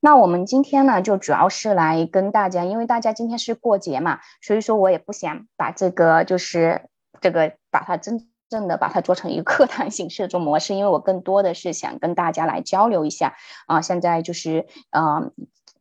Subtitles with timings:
[0.00, 6.88] 那我们今天呢，就主要是来跟大家，因为大家今天是过节嘛，所以说我也不想把这个就是
[7.20, 13.34] 这个把它真正的把它做成一个课堂形式的这种模式，因为我更多的是想跟大家来交流一下
[13.66, 15.32] 啊，现在就是呃。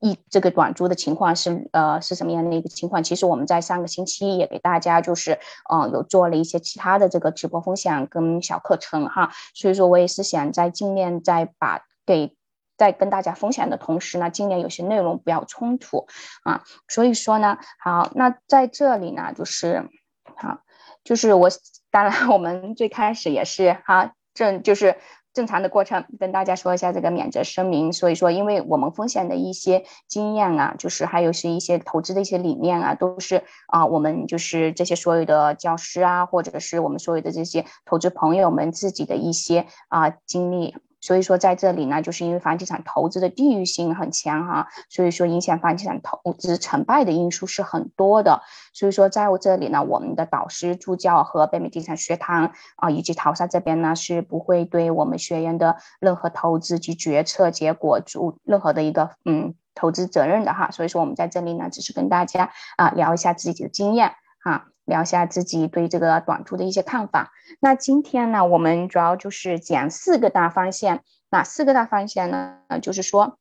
[0.05, 3.01] 一这个短租的情况是呃是什么样的一个情况？
[3.01, 5.39] 其实我们在上个星期也给大家就是
[5.71, 12.35] 嗯有做了一些其他的这个直播分享跟小课程哈，所以说我也是想在尽量再把给
[12.77, 16.07] 在跟大家分享的同时呢，尽量有些内容不要冲突
[16.43, 19.89] 啊，所以说呢好，那在这里呢就是
[20.35, 20.59] 好，
[21.03, 21.49] 就是我
[21.91, 24.95] 当然我们最开始也是哈正就是。
[25.35, 27.91] 正常的过程，跟大家说一下这个免责声明。
[27.91, 40.75] 所以说，因为我们风险的一些经验啊，就是还有是一些投资的一些理念啊，都是啊，我们就是这些所有的教师啊，或者是我们所有的这些投资朋友们自己的一些啊经历。
[41.03, 48.41] 所以说，在这里呢，就是因为房地产投资的地域性很强哈，所以说影响房地产投资成败的因素是很多的。
[48.73, 60.71] 所以说，在我这里呢，我们的导师助教和北美地产学堂啊，以及淘沙这边呢，是不会对我们学员的任何投资及决策结果做任何的一个嗯投资责任的哈。
[60.71, 64.67] 所以说，我们在这里呢，只是跟大家啊聊一下自己的经验哈。
[64.85, 67.31] 聊一下自己对这个短租的一些看法。
[67.59, 71.01] 那今天呢，我们主要就是讲四个大方向。
[71.29, 72.59] 哪四个大方向呢？
[72.79, 73.39] 就是说，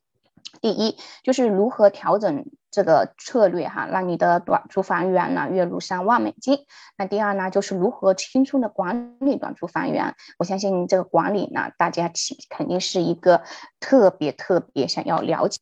[0.62, 6.60] 第一就是如何调整这个策略哈，让你的短租房源呢月入三万美金。
[6.96, 10.14] 那第二呢，就是如何轻松的管理短租房源。
[10.38, 12.10] 我相信这个管理呢，大家
[12.48, 13.42] 肯定是一个
[13.78, 15.58] 特别特别想要了解。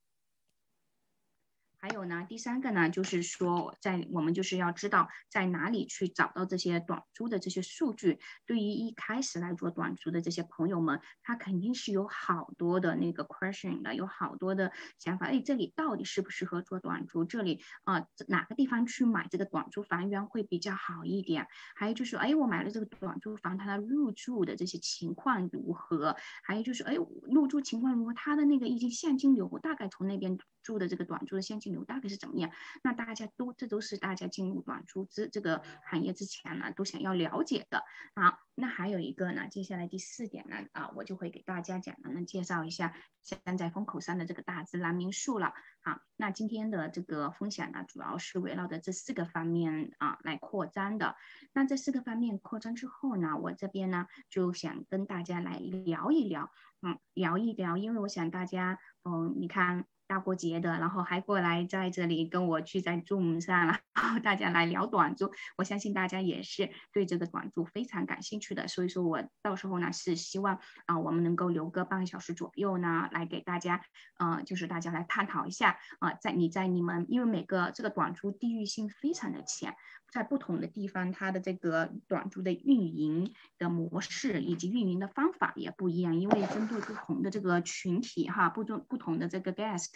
[1.83, 8.20] 还有呢，第三个呢，就是说，在我们就是要知道在哪里去找到这些短租的这些数据。
[8.45, 15.28] 对于一开始来做短租的这些朋友们，他肯定是有好多的那个 question 的，有好多的想法。
[15.28, 17.25] 哎，这里到底适不适合做短租？
[17.25, 21.47] 这里啊，哪个地方去买这个短租房源会比较好一点？
[21.75, 26.15] 还有就是，哎，我买了这个短租房，它的入住的这些情况如何？
[26.44, 28.12] 还有就是，哎，入住情况如何？
[28.12, 31.69] 它的那个一些现金流大概从那边住的这个短租的现金。
[31.70, 32.50] 流大概是怎么样？
[32.82, 37.82] 那大家都这都是大家进入短租资这个行业之前呢，都想要了解的
[38.14, 45.53] 好，那还有一个呢，接下来第四点呢，啊，我就会给大家讲的，介绍一下现在风口上的这个大自然民宿了。
[45.82, 51.16] 好，那今天的这个分享呢，主要是围绕着这四个方面啊来扩张的。
[51.52, 56.50] 那这四个方面扩张之后呢，我这边呢就想跟大家来聊一聊，
[56.82, 59.87] 嗯，聊一聊，因为我想大家，嗯，你看。
[60.10, 73.82] 大过节的，然后还过来在这里跟我去在 Zoom 上，然后大家来聊短租，我相信大家也是对这个短租非常感兴趣的，所以说我到时候呢是希望啊我们能够留个半个小时左右呢，来给大家，
[74.19, 79.72] 呃，就是大家来探讨一下啊，在你在你们，因为每个这个短租地域性非常的强。
[80.12, 89.87] 在不同的地方，它的这个短租的运营的模式以及运营的方法也不一样，因为针对不同的这个群体哈，不同不同的这个 guest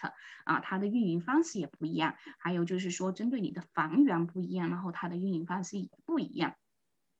[0.44, 2.16] 啊，它的运营方式也不一样。
[2.38, 6.54] 还有就是说，针对你的房源不一样，然后它的运营方式也不一样。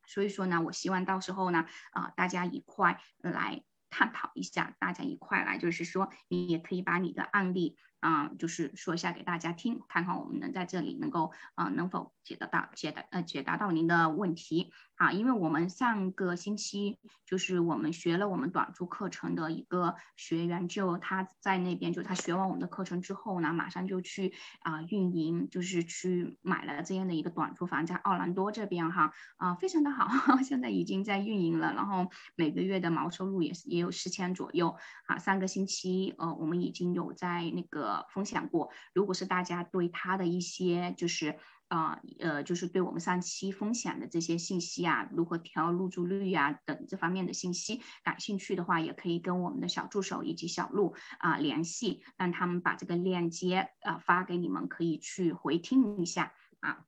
[0.07, 7.77] 所以说呢，我希望到时候呢，啊，大家一块来探讨一下，大家一块来，就是说，你也可以把你的案例。
[8.05, 15.11] 啊，就是说一下给大家听，看看我们能在这里能够啊，能否解得到解答呃解答到您的问题啊？
[15.11, 30.07] 因为我们上个星期就是我们学了我们短租课程的一个学员，就他在那边，就他学完我们的课程之后呢，马上就去啊运营，就是去买了这样的一个短租房，在奥兰多这边哈啊，非常的好，
[30.45, 34.77] 现在已经在运营了，然后每个月的毛收入也是也有四千左右
[35.07, 35.17] 啊。
[35.17, 37.94] 上个星期呃，我们已经有在那个。
[38.13, 41.39] 分享过，如果是大家对他的一些就是
[41.69, 56.85] 啊呃就是对我们上期分享的这些信息啊，如何调入住率啊等这方面的信息感兴趣的话，也可以跟我们的小助手以及小鹿啊联系，让他们把这个链接啊发给你们，可以去回听一下啊。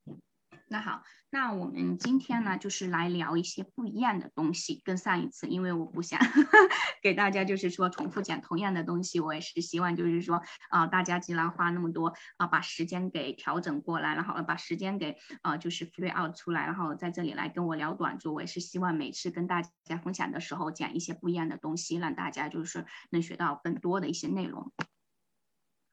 [0.69, 6.19] 那好，那我们今天呢，就是来聊一些不一样的东西，跟上一次，因为我不想
[7.01, 24.73] 给大家就是说重复讲同样的东西，我也是希望就是说啊，大家既然花那么多啊，把时间给调整过来，然后把时间给啊，就是 free out 出来，然后在这里来跟我聊短租，我也是希望每次跟大家分享的时候讲一些不一样的东西，让大家就是能学到更多的一些内容。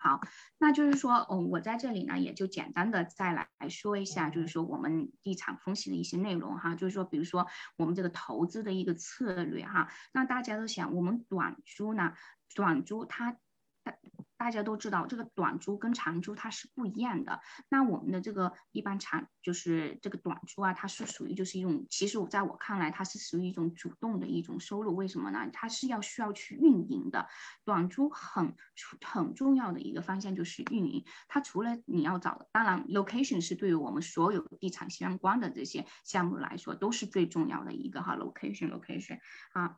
[0.03, 0.19] 好，
[0.57, 7.47] 那就是说，嗯，我在这里呢，也就简单的再来说一下，就是说我们地产分析的一些内容哈，就是说，比如说
[7.77, 12.15] 我们这个投资的一个策略哈，那大家都想，我们短租呢，
[12.53, 13.37] 短租它
[14.43, 17.39] 大家都知道，这个短租跟长租它是不一样的。
[17.69, 24.93] 那我们的这个一般长就是这个短租啊，它是属于就是一种，其实我在我看来，它是属于一种主动的一种收入。
[24.97, 25.49] 为什么呢？
[25.53, 27.25] 它是要需要去运营的。
[27.63, 28.53] 短租很
[28.99, 31.05] 很重要的一个方向就是运营。
[31.29, 39.19] 它除了你要找的，当然 location 是对于我们所有地产相关的这些项目来说都是最重要的一个哈 location location
[39.53, 39.77] 啊。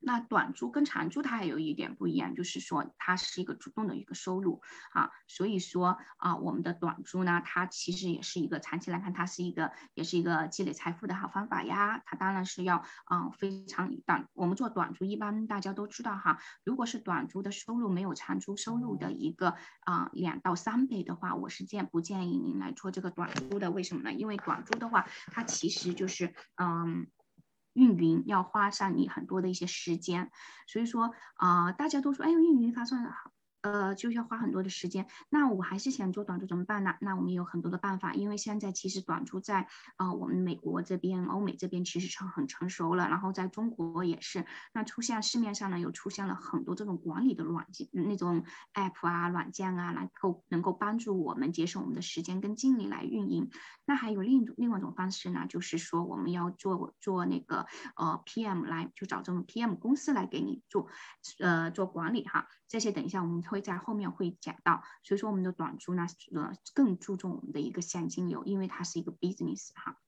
[0.00, 4.62] 那短租跟长租它还有一点不一样，就是说它是一个主动的一个收入
[4.92, 12.02] 啊，所以说啊，我们的短租呢，它其实也是一个长期来看，它是一个也是一个积累财富的好方法呀。
[12.06, 23.70] 它当然是要啊非常短，我们做短租一般大家都知道哈，如果是短租的收入没有长租收入的一个啊两到三倍的话，我是建不建议您来做这个短租的？
[23.70, 24.12] 为什么呢？
[24.12, 27.06] 因为短租的话，它其实就是嗯。
[27.80, 30.30] 运营要花上你很多的一些时间，
[30.66, 33.32] 所以说啊，大家都说，哎，运营发算好。
[33.62, 35.06] 呃，就要花很多的时间。
[35.28, 36.94] 那我还是想做短租怎么办呢？
[37.00, 44.46] 那我们有很多的办法，因为现在其实短租在啊，我们美国这边、欧美这边其实成很成熟了，然后在中国也是。
[44.72, 53.50] 那出现市面上呢，又出现了很多这种管理的软件，那种 app 啊、软件啊，来够能够帮助我们节省我们的时间跟精力来运营。
[53.84, 57.66] 那还有另一种另外一种方式呢，就是说我们要做做那个
[57.96, 60.88] 呃 PM 来，就找这种 PM 公司来给你做
[61.40, 62.46] 呃做管理哈。
[62.70, 69.98] 这些等一下我们会在后面会讲到，所以说我们的短租呢，呃，更注重我们的一个现金流，因为它是一个 business 哈。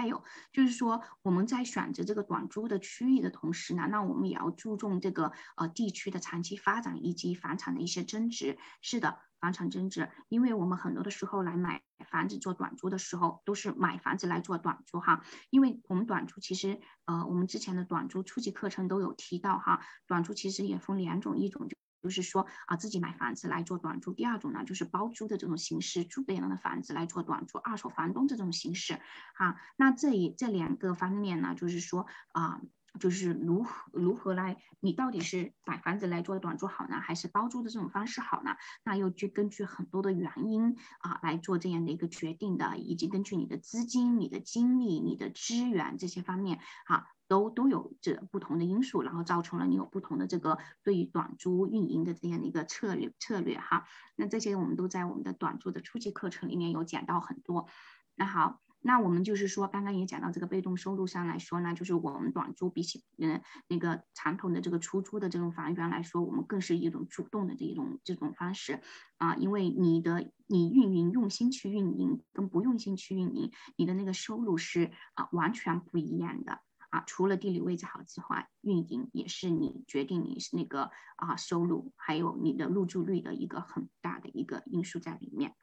[0.00, 8.58] 还有就是说我们在选择这个短租的区域的同时呢，那我们也要注重这个呃地区的长期发展以及房产的一些增值。
[8.80, 9.18] 是的。
[9.40, 11.80] 房产增值，因为我们很多的时候来买
[12.10, 15.24] 房子做短租的时候，都是买房子来做短租哈。
[15.48, 19.80] 因为我们短租其实，呃，我们之前的短租初级课程都有提到哈。
[20.06, 29.00] 短租其实也分两种，一种就就是说啊自己买房子来做短租，第二种呢就是包租的这种形式，租别人的房子来做短租，二手房东这种形式
[29.34, 29.56] 哈。
[29.76, 32.60] 那这一这两个方面呢，就是说啊。
[32.98, 38.56] 就是如何如何来，你到底是买房子来做短租好呢，还是包租的这种方式好呢？
[38.82, 53.86] 那又去根据很多的原因啊来做这样的一个决定的，以及根据你的资金、你的精力、你的资源这些方面啊，都都有这不同的因素，然后造成了你有不同的这个对于短租运营的这样的一个策略策略哈。
[54.16, 57.68] 那这些我们都在我们的短租的初级课程里面有讲到很多。
[58.16, 58.60] 那好。
[58.82, 68.80] 那我们就是说，刚刚也讲到这个被动收入上来说呢，就是我们短租比起嗯那个传统的这个出租的这种房源来说，我们更是一种主动的这一种这种方式
[69.18, 77.02] 啊，因为你的你运营用心去运营跟不用心去运营，你的那个收入是啊完全不一样的啊。
[77.06, 85.54] 除了地理位置好之外，运营也是你决定你是那个啊收入还有你的入住率的一个很大的一个因素在里面。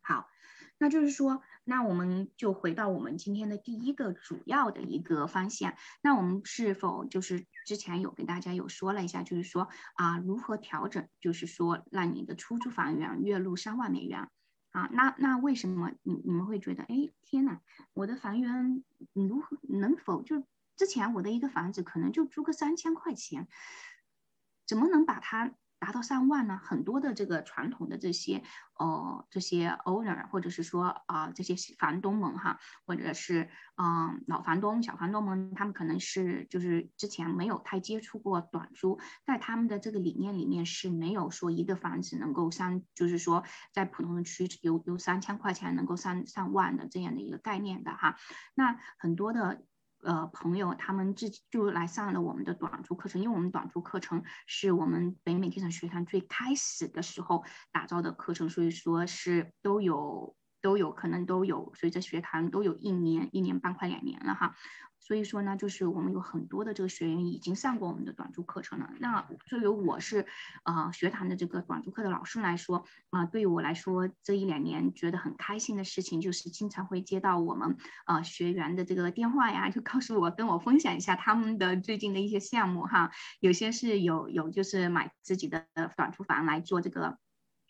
[0.00, 0.28] 好。
[0.78, 5.74] 那就是说，那我们就回到我们今天的第一个主要的一个方向。
[6.02, 14.28] 那我们是否就是之前有跟大家有说了一下，就是说啊，如何调整，就是说让你的出租房源月入三万美元
[14.72, 14.88] 啊？
[14.92, 17.60] 那那为什么你你们会觉得，哎，天呐，
[17.94, 18.82] 我的房源
[19.12, 20.44] 如何能否就
[20.76, 23.46] 之前我的一个房子可能就租个三千块钱，
[24.66, 25.54] 怎么能把它？
[25.82, 26.60] 达到上万呢？
[26.62, 28.44] 很多的这个传统的这些
[28.78, 48.14] 呃这些 owner 或者是说啊这些房东们哈，或者是嗯老房东小房东们，他们可能是就是之前没有太接触过短租，在他们的这个理念里面是没有说一个房子能够三就是说在普通的区有有三千块钱能够上上万的这样的一个概念的哈。
[48.54, 49.60] 那很多的。
[50.02, 64.54] 呃，朋友他们自己就来上了我们的短租课程，因为我们短租课程是我们北美地产学堂最开始的时候打造的课程，所以说是都有都有可能都有随着学堂都有一年一年半快两年了哈。
[65.04, 68.88] 所以说呢，就是我们有很多的这个学员已经上过我们的短租课程了。
[69.00, 70.26] 那作为我是，
[70.62, 77.76] 呃，学堂的这个短租课的老师来说，啊，对于我来说，这一两年觉得很开心的事情，就是经常会接到我们，
[78.06, 83.10] 呃，学员的这个电话呀，就告诉我，跟我分享一下他们的最近的一些项目哈。
[83.40, 85.66] 有些是有有就是买自己的
[85.96, 87.18] 短租房来做这个。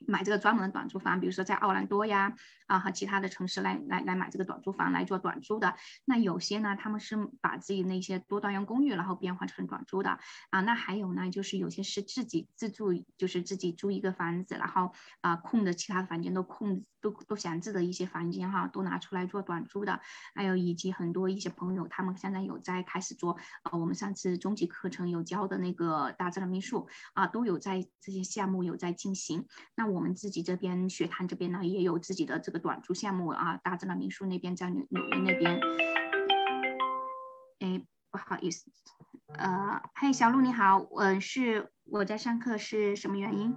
[0.06, 2.35] 买这个专门的短租房，比如说在奥兰多呀
[2.66, 5.75] 啊和其他的城市来来来买这个短租房来做短租的。
[6.04, 10.18] 那有些呢，他们是把自己那些多单元公寓然后变换成短租的
[10.50, 10.61] 啊。
[10.61, 20.00] 那还有呢，就是有些是自己自住，就是自己租一个房子，然后啊空的其他的房间都空都都闲置的一些房间哈，都拿出来做短租的。
[20.35, 29.47] 还有以及很多一些朋友，他们现在有在开始做啊，我们上次中级课程有教的那个大自然民宿啊，都有在这些项目有在进行。
[29.75, 33.56] 那我们自己这边学堂这边呢，也有自己的这个短租项目啊。
[33.58, 35.61] 大自然民宿那边在纽纽约那边。
[37.61, 38.70] 哎，不好意思，
[39.28, 43.56] 呃，嘿，小鹿你好，嗯，是我在上课，是什么原因？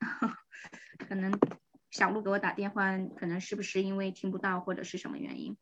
[1.08, 1.32] 可能
[1.90, 5.56] 小鹿给我打电话，可能是不是因为听不到或者是什么原因？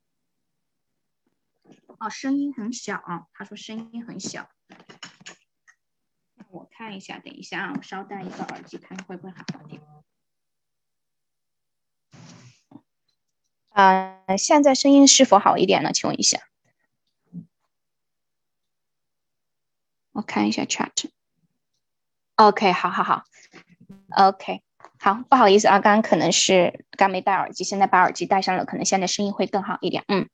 [1.98, 4.50] 哦，声音很小啊，他说声音很小。
[6.54, 9.82] 我看一下，等一下啊，我稍戴一个耳机，看会不会好一点。
[13.70, 15.92] 啊，现在声音是否好一点呢？
[15.92, 16.38] 请问一下。
[20.12, 21.10] 我看一下 chat。
[22.36, 23.24] OK，好好好。
[24.10, 24.62] OK，
[25.00, 30.04] 好，不好意思啊，刚刚可能是刚没戴耳机，现在把耳机戴上了，可能现在声音会更好一点。
[30.06, 30.28] 嗯，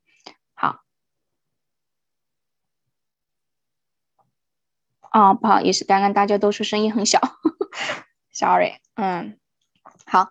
[5.13, 7.21] 哦，不好意思，刚刚大家都说声音很小，
[8.33, 8.75] sorry。
[8.95, 9.39] 嗯，
[10.07, 10.31] 好，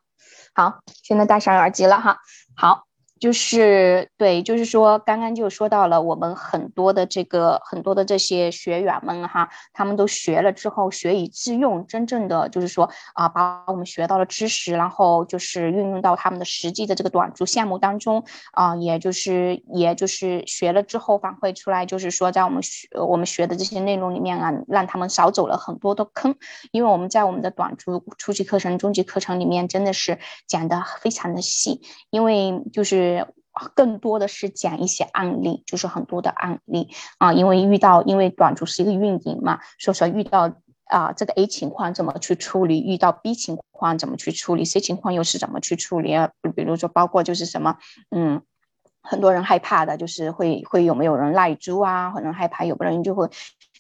[0.54, 2.20] 好，现在戴上耳机了哈，
[2.56, 2.89] 好。
[3.20, 18.24] 就是对，就是说，刚刚就说到了我们很多的这个很多的这些学员们哈，他们都学了之后学以致用，真正的就是说啊，把我们学到的知识，然后就是运用到他们的实际的这个短租项目当中
[18.54, 26.36] 啊，也就是也就是学了之后反馈出来，就是说在我们学我们学的这些内容里面啊，让他们少走了很多的坑，
[26.72, 33.09] 因为我们在我们的短租初级课程、中级课程里面真的是讲的非常的细，因为就是。
[33.76, 40.52] 更多的是讲一些案例，就是很多的案例啊，因为遇到，因为短租是一个运营嘛，所以说遇到
[40.86, 46.30] 啊这个 A 情况怎么去处理，遇到 B 情况怎么去处理，C 情况又是怎么去处理啊？
[46.56, 47.78] 比如说包括就是什么，
[48.16, 48.42] 嗯，
[49.02, 53.30] 很多人害怕的就是会会有没有人赖租啊，可能害怕有个人就会。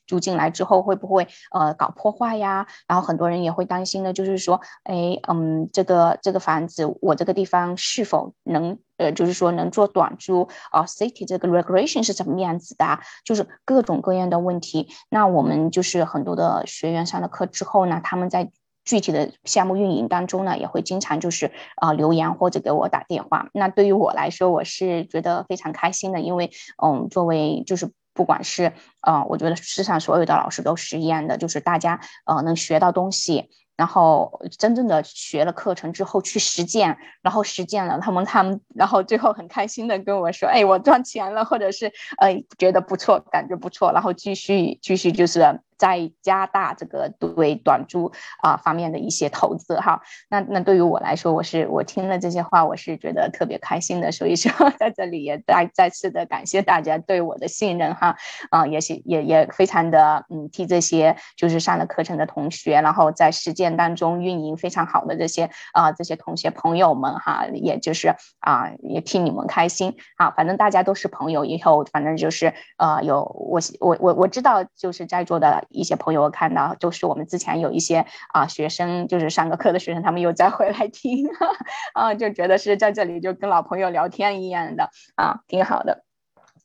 [0.09, 2.65] 住进来之后会不会呃搞破坏呀？
[2.87, 12.99] 然后很多人也会担心的，就是说，哎，嗯，这个这个房子我这个地方是否能呃，就是说能做短租啊？City 这个 regulation 是什么样子的？
[13.25, 14.89] 就是各种各样的问题。
[15.09, 18.51] 那我们就是很多的学员上了课之后呢，他们在
[18.85, 23.49] 具体的项目运营当中呢，也会经常就是啊留言或者给我打电话。
[23.53, 26.51] 那对于我来说，我是觉得非常开心的，因为
[26.83, 27.91] 嗯，作为就是。
[28.11, 45.61] 不管是呃，我觉得世上所有的老师都是一样的，就是大家呃能学到东西，然后真正的学了课程之后去实践，然后实践了，他们他们，然后最后很开心的跟我说，哎，我赚钱了，或者是呃觉得不错，感觉不错，然后继续继续就是。
[45.79, 48.11] 在加大这个对短租
[48.43, 58.17] 啊方面的一些投资哈，那那对于我来说，我是我听了这些话，我是觉得特别开心的，所以说在这里也再再次的感谢大家对我的信任哈，
[58.51, 75.63] 啊也是也也非常的嗯替这些就是上了课程的同学，然后在实践当中运营非常好的这些啊这些同学朋友们哈，也就是啊也替你们开心啊，反正大家都是朋友，以后反正就是呃有我我我我知道就是在座的。
[75.69, 81.27] 一些朋友看到，就是我们之前有一些啊学生，就是上个课的学生，他们又再回来听，
[81.93, 86.03] 啊，就觉得是在这里就跟老朋友聊天一样的啊，挺好的。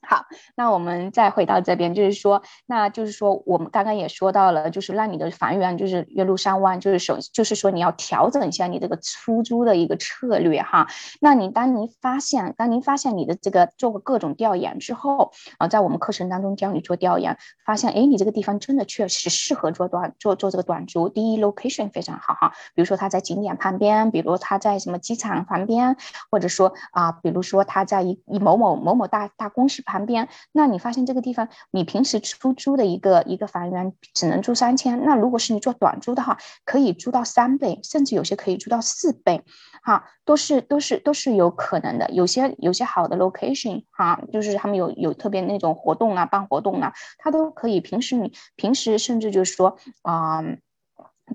[0.07, 10.87] 好，那我们再回到这边，就是说，那就是说，我们刚刚也说到了，就是让你的房源就是月入上万，就是首，就是说你要调整一下你这个出租的一个策略哈。
[11.21, 21.09] 那你当您发现，当您发现你的这个做过各种调研之后啊，在我们课程当中教你做调研，发现哎，你这个地方真的确实适合做短做做这个短租。
[21.09, 25.97] 第一，location 非常好哈，比如说它在景点旁边，比如它在什么机场旁边，
[26.31, 29.94] 或者说啊，比如说它在一一某某某某大大公司旁。
[29.95, 39.45] 旁边，那你发现这个地方，你平时出租的一个一个房源只能租三千，那如果是你做短租的话，可以租到三倍，甚至有些可以租到四倍，
[39.85, 42.11] 哈，都是都是都是有可能的。
[42.11, 47.81] 有些有些好的 location，哈，就是他们有有特别那种活动啊，办活动啊，它都可以。
[47.81, 50.43] 平时你平时甚至就是说，啊，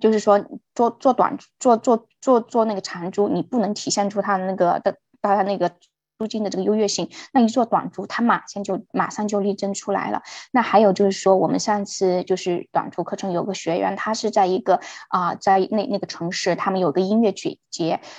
[0.01, 0.43] 就是说
[0.75, 5.71] 做做短做做做做那个长租，你不能体现出它的那个的它的那个。
[6.19, 10.21] 租金的这个优越性，那一做短租，它马上就马上就力争出来了。
[10.51, 17.57] 那还有就是说，我们上次就是短租课程有个学员，他是在一个啊，在那那个城市，他们有个音乐节，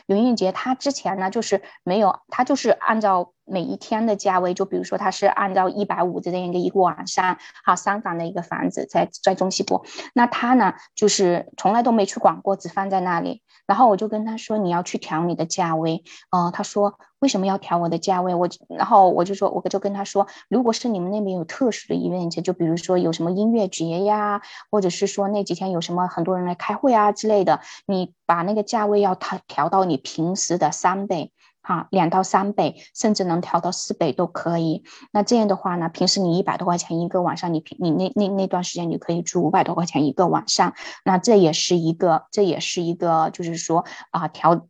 [0.06, 3.32] 音乐节，他之前呢就是没有，他就是按照。
[3.50, 13.42] 每一天的价位，就比如说它是按照一百五这样一个一个晚上，好三房的一个房子，在在中西部，那他呢就是从来都没去管过，只放在那里。
[13.66, 16.02] 然后我就跟他说，你要去调你的价位。
[16.30, 18.34] 嗯，他说为什么要调我的价位？
[18.34, 24.42] 我然后我就说，我就跟他说，如果是你们那边有特殊的 event，就比如说有什么音乐节呀，
[24.72, 31.32] 或者是说那几天有什么很多人来开会啊之类的，你把那个价位要调调到你平时的三倍。
[31.62, 34.82] 哈，两到三倍，甚至能调到四倍都可以。
[35.12, 40.74] 那这样的话呢，平时你一百多块钱一个晚上，你平你那那那段时间你可以住五百多块钱一个晚上。
[41.04, 44.66] 那这也是一个，这也是一个，就是说啊调。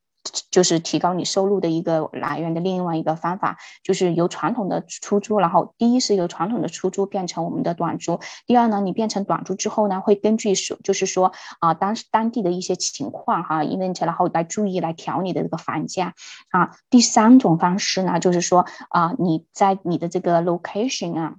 [0.51, 16.15] 就是提高你收入的一个来源的另外一个方法，就是由传统的出租，然后第一是由传统的出租变成我们的短租，第二呢，你变成短租之后呢，会根据说就是说啊当当地的一些情况哈，因为然后来注意来调你的这个房价
[16.51, 16.71] 啊。
[16.91, 21.35] 第三种方式呢，就是说啊你在你的这个 location 啊。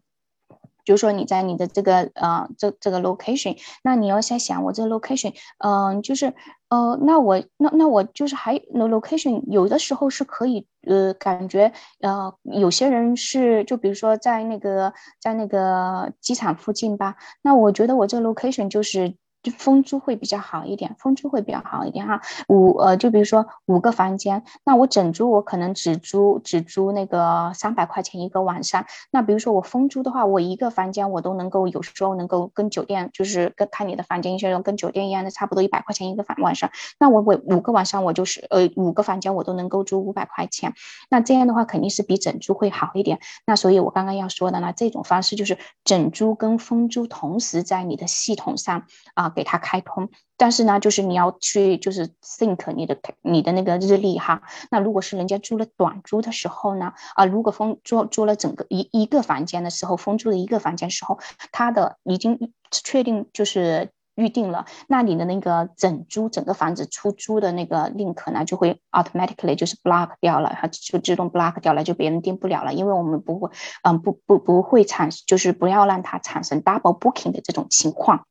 [0.84, 6.34] 就是说你在你的这个呃这这个 location，那你要先想我这个 location，嗯，就是
[6.72, 19.14] 呃那我那那我就是还那 location 有的时候是可以呃感觉呃有些人是就比如说在那个在那个机场附近吧，那我觉得我这 location 就是。
[19.44, 22.22] 就分租会比较好一点，分租会比较好一点哈。
[22.48, 28.86] 五呃，就比如说五个房间，那我整租我可能只租只租那个三百块钱一个晚上。
[29.10, 36.70] 那比如说我分租的话，我一个房间我都能够有时候能够跟酒店，就是跟看你的房间，一些人跟酒店一样的，差不多一百块钱一个房晚上。
[37.00, 40.76] 那我我五个晚上我就是呃五个房间我都能够租五百块钱。
[41.10, 43.20] 那这样的话肯定是比整租会好一点。
[43.48, 49.31] 那所以我刚刚要说的呢，这种方式就是整租跟分租同时在你的系统上啊。
[49.32, 54.42] 给它开通，但是呢，就是你要去就是 think 你的你的那个日历哈。
[54.70, 61.20] 那如果是人家租了短租的时候呢，啊，如果封租租了整个一一个房间的时候，封租了一个房间时候，
[61.52, 73.50] 他的已经确定就是预定了，那你的那个整租整个房子出租的那个 link 呢，就会 automatically 就是 block 掉了，它就自动 block 掉了，就别人订不了了，因为我们不会，
[73.84, 78.26] 嗯，不不不会产，就是不要让它产生 double booking 的这种情况。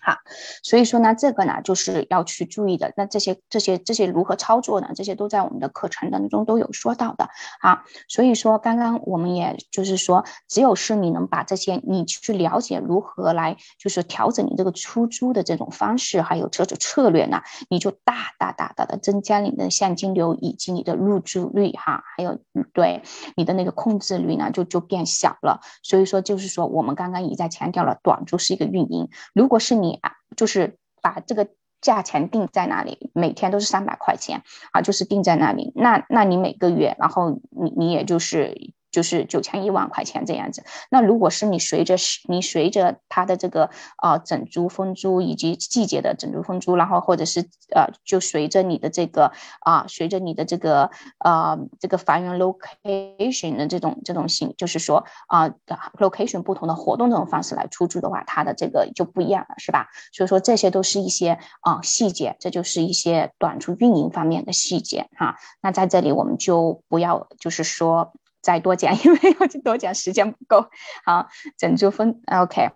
[0.00, 0.18] 好，
[0.62, 2.92] 所以说呢，这个呢就是要去注意的。
[2.96, 4.90] 那这些、这些、这些如何操作呢？
[4.94, 7.28] 这些都在我们的课程当中都有说到的。
[7.60, 22.38] 好，所以说刚刚我们也就是说，只有是你能把这些，你去了解如何来就是调整你这个出租的这种方式，还有这种策略呢，你就大大大大的增加你的现金流以及你的入住率哈，还有
[22.72, 23.02] 对
[23.36, 25.60] 你的那个控制率呢就就变小了。
[25.82, 29.85] 所以说就是说，我们刚刚一再强调了，短租是一个运营，如果是你。
[29.86, 30.00] 你
[30.36, 31.48] 就是把这个
[31.80, 35.72] 价钱定在那里，每天都是三百块钱啊，就是定在那里。
[35.74, 38.74] 那那你每个月，然后你你也就是。
[38.96, 40.64] 就是九千一万块钱这样子。
[40.90, 41.96] 那如果是你随着
[42.30, 43.68] 你随着它的这个
[44.02, 47.42] 呃整租分租以及季节的整租分租，然后或者是
[47.74, 55.50] 呃就随着你的这个啊随着你的这个呃这个房源 location 的这种这种形，就是说啊
[55.98, 59.88] location 不同的活动这种方式来出租的话，它的这个就不一样了，是吧？
[60.14, 65.36] 所以说这些都是一些啊细节，这就是一些短租运营方面的细节哈。
[65.60, 68.14] 那在这里我们就不要就是说。
[68.46, 70.66] 再多讲， 因为要多讲时间不够。
[71.04, 71.26] 好，
[71.58, 72.70] 整租分 OK。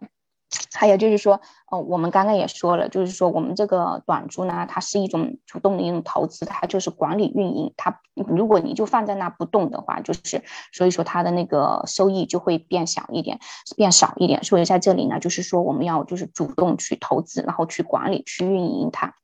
[0.74, 7.72] 还有就是说，呃，我们刚刚也说了，就是说我们这个短租呢，它是一种主动的一种投资，它就是管理运营。
[7.76, 13.38] 它如果你就放在那不动的话，就是所以说它的那个收益就会变小一点，
[13.76, 14.42] 变少一点。
[14.42, 19.14] 所以在这里呢，就是说我们要就是主动去投资，然后去管理、去运营它。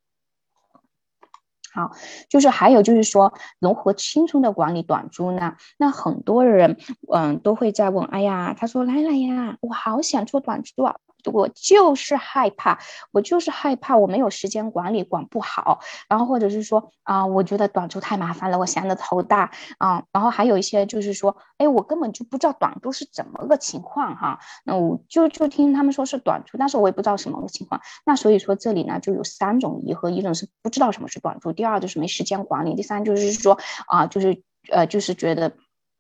[1.76, 1.92] 好，
[2.30, 5.56] 就是还有就是说，如何轻松的管理短租呢？
[5.76, 6.78] 那很多人，
[7.12, 10.96] 嗯，都会在问，哎呀，他说来了呀，我好想做短租啊。
[11.26, 12.78] 我就是害怕，
[13.12, 15.80] 我就是害怕我没有时间管理，管不好。
[16.08, 20.04] 然后或者是说啊，我觉得短租太麻烦了，我闲得头大啊。
[20.12, 24.38] 然后还有一些就是说，哎，我根本就不知道短租是怎么个情况哈。
[24.64, 27.80] 那我就就听他们说是短租，但是我也不知道什么个情况。
[28.04, 35.52] 那所以说这里呢就有三种疑惑：一种是不知道什么是短租，第二就是没时间管理，第三就是说啊，就是呃，就是觉得。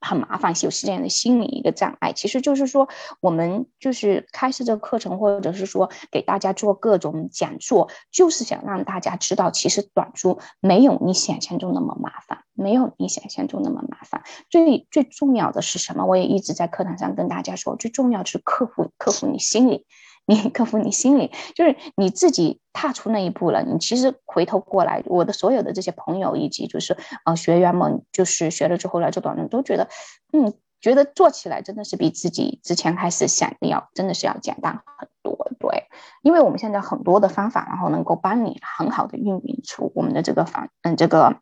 [0.06, 2.88] 很麻烦，有时间的心理一个障碍，其实就是说，
[3.20, 12.38] 我们就是开设这个课程，或者是说给大家做各种讲座，就是想让大家知道，其实短租没有你想象中那么麻烦。
[12.58, 14.22] 没有你想象中那么麻烦。
[14.48, 16.06] 最最重要的是什么？
[16.06, 19.84] 我也一直在课堂上跟大家说，最重要是克服克服你心里，
[20.26, 23.62] 你克服你心里，就是你自己踏出那一步了。
[23.62, 29.88] 你其实回头过来，我的所有的这些朋友以及就是呃学员们，就是学了之后来做短论，都觉得，
[30.32, 35.50] 嗯，觉得做起来真的是比自己之前开始想的要真的是要简单很多。
[35.58, 35.84] 对，
[36.22, 41.36] 因为我们现在很多的方法，然后能够帮你很好的运营出我们的这个房，嗯，这个。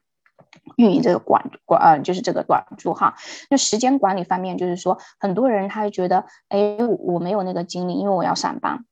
[0.77, 3.14] 运营这个管管呃，就是这个短住哈。
[3.51, 8.85] 那时间管理方面，就是说很多人他会觉得，哎，我没有那个精力，因为我要上班，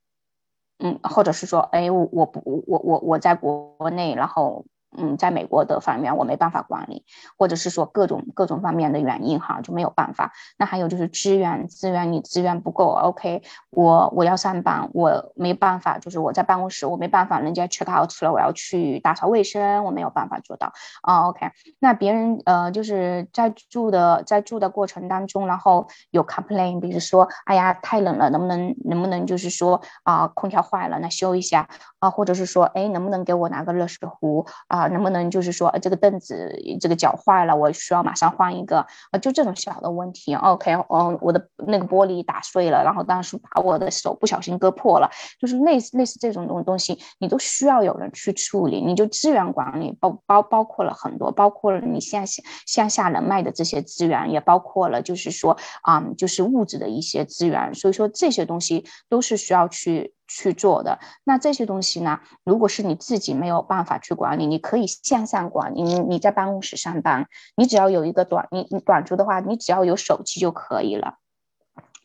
[0.79, 4.65] 嗯，或者是说，哎，我我不我我我在国内，然后。
[4.97, 7.05] 嗯，在美国的方面我没办法管理，
[7.37, 10.33] 或者是说各种各种方面的原因哈，就没有办法。
[10.59, 21.51] 那还有就是资源，资源你资源不够，OK，我我要上班，我没办法，就是我在办公室我没办法，人家 check out 了，我要去打扫卫生，我没有办法做到啊，OK。
[21.79, 34.82] 那别人呃就是在住的在住的过程当中，然后有 complain，比如说哎呀太冷了，能不能能不能就是说啊空调坏了，那修一下啊，或者是说哎能不能给我拿个热水壶啊？
[34.83, 38.79] 啊，能不能就是说，这个凳子这个脚坏了，我需要马上换一个
[39.11, 39.19] 啊？
[39.21, 48.81] 就这种小的问题，OK，嗯，我的那个玻璃打碎了，然后当时把我的手不小心割破了，就是类似类似这种东东西，你都需要有人去处理。
[48.83, 57.73] 你就资源管理包包包括了很多，包括了你向下线下人脉的这些资源，也包括了就是说啊，就是物质的一些资源。
[57.75, 60.15] 所以说这些东西都是需要去。
[60.35, 62.21] 去做的那这些东西呢？
[62.45, 65.83] 如果是你自己没有办法去管理，你可以线上管理。
[65.83, 71.19] 你你在办公室上班，你只要有一个短你你短租的话，你只要有手机就可以了。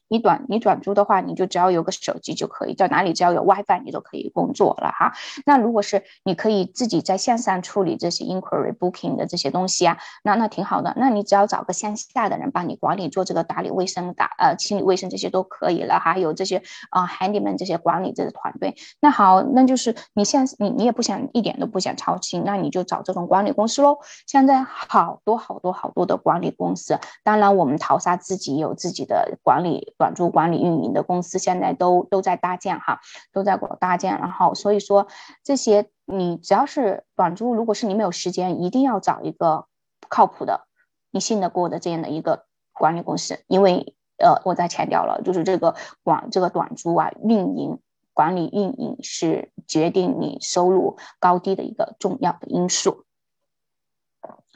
[0.09, 5.13] 你短你短租的话，你就只要有个手机就可以，在哪里只要有 WiFi，你都可以工作了哈。
[5.45, 10.93] 那如果是你可以自己在线上处理这些 inquiry booking 的这些东西啊，那那挺好的。
[10.95, 15.99] 那你只要找个线下的人帮你管理，做这个打理卫生、打呃清理卫生这些都可以了。
[15.99, 18.75] 还有这些啊 handyman 这些管理这个团队。
[19.01, 23.99] 那好，那就是你现你你也不想一点都不想操心，那你就找这种管理公司喽。
[24.25, 29.95] 现在好多好多好多的管理公司，当然我们淘沙自己有自己的管理。
[29.97, 32.99] 短租管理运营的公司现在都都在搭建哈，
[33.33, 35.07] 都在搭建，然后所以说
[35.43, 39.65] 这些你只要是短租，如果是你没有时间，一定要找一个
[40.07, 40.67] 靠谱的、
[41.11, 47.79] 你信得过的这样的一个管理公司，因为呃，我再强调了，就是这个管这个短租啊，运营
[48.13, 53.05] 管理运营是决定你收入高低的一个重要的因素。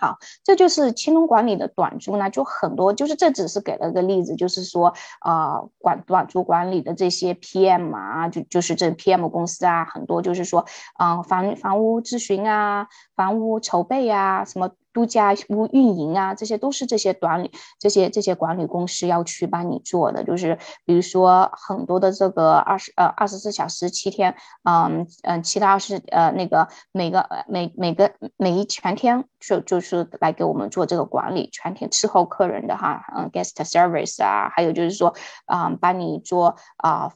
[0.01, 14.71] 好，这就是青龙管理的短租呢，就很多，就是这只是给了个例子，就是说，啊，管短租管理的这些 PM 啊，就就是这 PM 公司啊，很多就是说，啊，房房屋咨询啊，房屋筹备啊，什么。
[14.93, 35.13] 度假屋运营啊，这些都是这些管理这些这些管理公司要去帮你做的，就是比如说很多的这个二十呃二十四小时七天，嗯嗯，其他是呃那个每个每每个每一全天就就是来给我们做这个管理，全天伺候客人的哈，嗯，guest service 啊，还有就是说
[35.45, 37.13] 啊帮你做啊，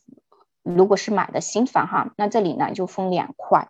[0.63, 3.69] 如果是买的新房哈，那这里呢就分两块。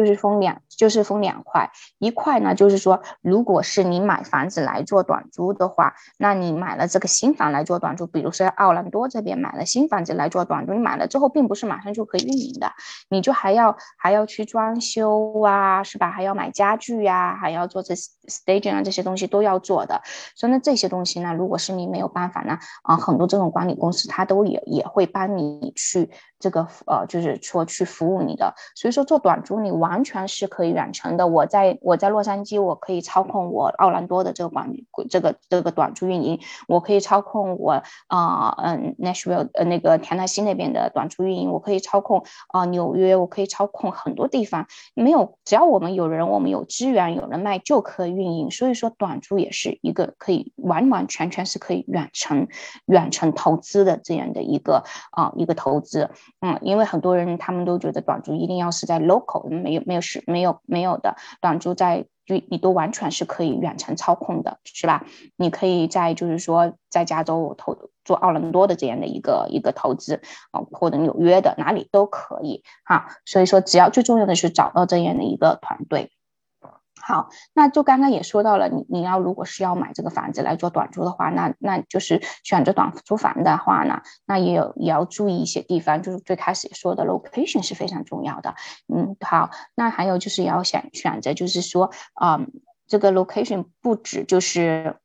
[0.00, 12.72] 就是分两，就是分两块，一块呢，就是说，如果是你买房子来做短租的话，那你买了这个新房来做短租，比如说奥兰多这边买了新房子来做短租，你买了之后，并不是马上就可以运营的，
[13.10, 16.10] 你就还要还要去装修啊，是吧？
[16.10, 20.00] 还要买家具呀，还要做这 staging 啊，这些东西都要做的。
[20.34, 26.08] 所以呢，这些东西呢，如果是你没有办法呢，啊，很多这种管理公司他都也也会帮你去
[26.40, 28.54] 这个呃，就是说去服务你的。
[28.74, 30.00] 所以说做短租你完。
[30.02, 31.26] 全是可以远程的。
[31.26, 34.72] 我在我在洛杉矶，我可以操控我奥兰多的这个管
[35.10, 44.66] 这个这个短租运营，我可以操控我啊嗯 Nashville 呃那个田纳西那边的短租运营，我可以操控啊纽约，我可以操控很多地方。
[44.94, 48.50] 没有，只要我们有人，我们有资源，有人脉就可以运营。
[48.50, 52.48] 所以说，短租也是一个可以完完全全是可以远程
[52.86, 56.10] 远程投资的这样的一个啊一个投资。
[56.40, 59.80] 嗯，因为很多人他们都觉得短租一定要是在 local 没有。
[59.86, 65.04] 没有是没有没有的短租在就你都完全是可以远程操控的，是吧？
[65.36, 70.20] 你可以在就是说在加州投做奥伦多的这样的一个一个投资
[70.52, 73.08] 啊，或者纽约的哪里都可以哈。
[73.24, 76.12] 所以说，只要最重要的是找到这样的一个团队。
[77.00, 88.54] 好，那就刚刚也说到了，你你要如果是要买这个房子来做短租的话，那那就是选择短租房的话呢，那也有也要注意一些地方，就是最开始说的 location 是非常重要的。
[88.94, 92.50] 嗯，好，那还有就是要选选择，就是说，嗯。
[92.86, 94.96] 这个 location 不止就是。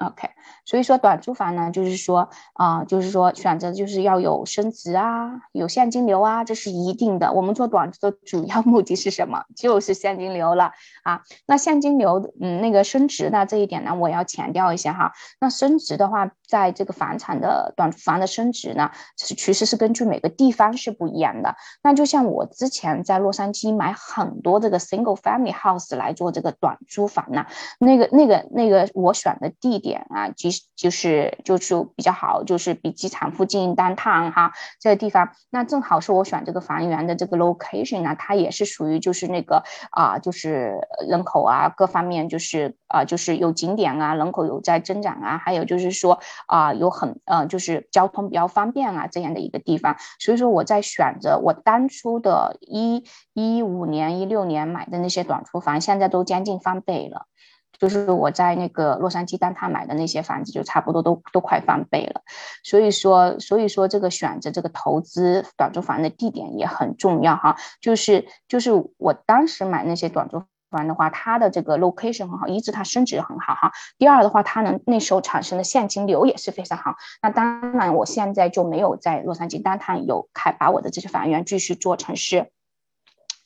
[0.00, 0.30] OK，
[0.64, 7.30] 所以说短租房呢，就是说啊，就是说选择就是要有升值啊，有现金流啊，这是一定的。
[7.34, 9.44] 我们做短租的主要目的是什么？
[9.54, 11.20] 就是现金流了啊。
[11.46, 15.12] 那现金流，嗯，那个升值呢，这一点呢，我要强调一下哈。
[15.38, 21.56] 那升值的话，在这个房产的短租房的升值呢，是其实是根据每个地方是不一样的。
[21.82, 27.44] 那就像我之前在洛杉矶买很多这个 single family house 来做这个短租房呢，
[27.78, 29.89] 那个那个那个我选的地点。
[29.90, 57.26] 点啊，即就是就是比较好，就是比机场附近单趟哈这个地方，那正好是我选这个房源的这个 location 呢，它也是属于就是那个啊，就是人口啊各方面就是啊就是有景点啊，人口有在增长啊，还有就是说啊有很呃就是交通比较方便啊这样的一个地方，所以说我在选择我当初的一一五年一六年买的那些短租房，现在都将近翻倍了。
[57.78, 62.22] 就是我在那个洛杉矶当他买的那些房子，就差不多都都快翻倍了。
[62.62, 67.56] 所以说，所以说这个选择这个投资短租房的地点也很重要哈。
[67.80, 73.72] 就是就是我当时买那些短租房的话，它的这个 location 很好，一是它升值很好哈。
[73.98, 76.96] 第二的话，它能那时候产生的现金流也是非常好。
[77.22, 82.50] 那当然，我现在就没有在洛杉矶单趟有开把我的这些房源继续做成是。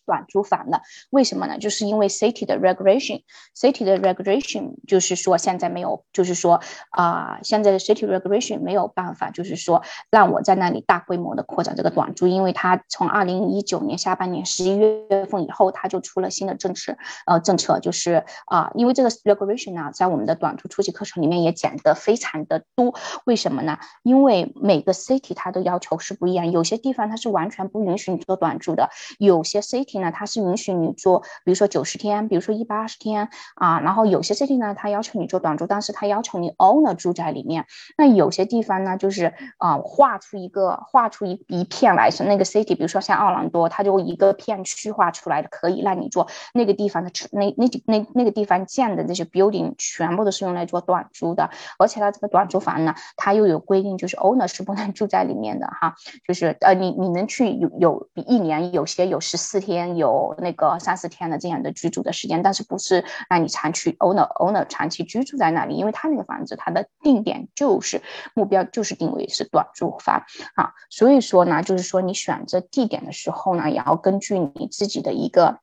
[0.06, 1.58] 短租房的，为什么呢？
[1.58, 23.78] 就是因为 city 的 regulation，city 的 regulation 就是说现在没有，就是说啊，现在的 city regulation 没有办法，就是说让我在那里大规模的扩展这个短租，因为它从二零一九年下半年十一月份以后，它就出了新的政策，呃，政策就是啊，因为这个 regulation 呢，在我们的短租初级课程里面也讲的非常的多，为什么呢？
[24.02, 29.93] 因为每个 city 它的要求是不一样，有些地方它是完全不允许你做短租的，有些 city。
[29.98, 37.66] 呢，它是允许你做，比如说九十天，比如说一百二十天啊，然后有些 city 呢，它要求你做短租，但是它要求你 owner 住在里面。
[37.96, 55.94] 那有些地方呢，就是啊，画出一个画出一一片来是那个 city，比如说像奥兰多，它就一个片区画出来的，可以让你做那个地方的那那那那个地方建的这些 building 全部都是用来做短租的，而且它这个短租房呢，它又有规定，就是 owner 是不能住在里面的哈，
[56.26, 59.83] 就是呃，你你能去有有一年，有些有十四天。
[59.88, 68.02] 有那个三四天的这样的居住的时间，但是不是让你长期 owner owner 长期居住在那里，因为他那个房子他的定点就是
[68.34, 75.58] 目标就是定位是短租房啊，所以说呢，就是说你选择地点的时候呢，也要根据你自己的一个。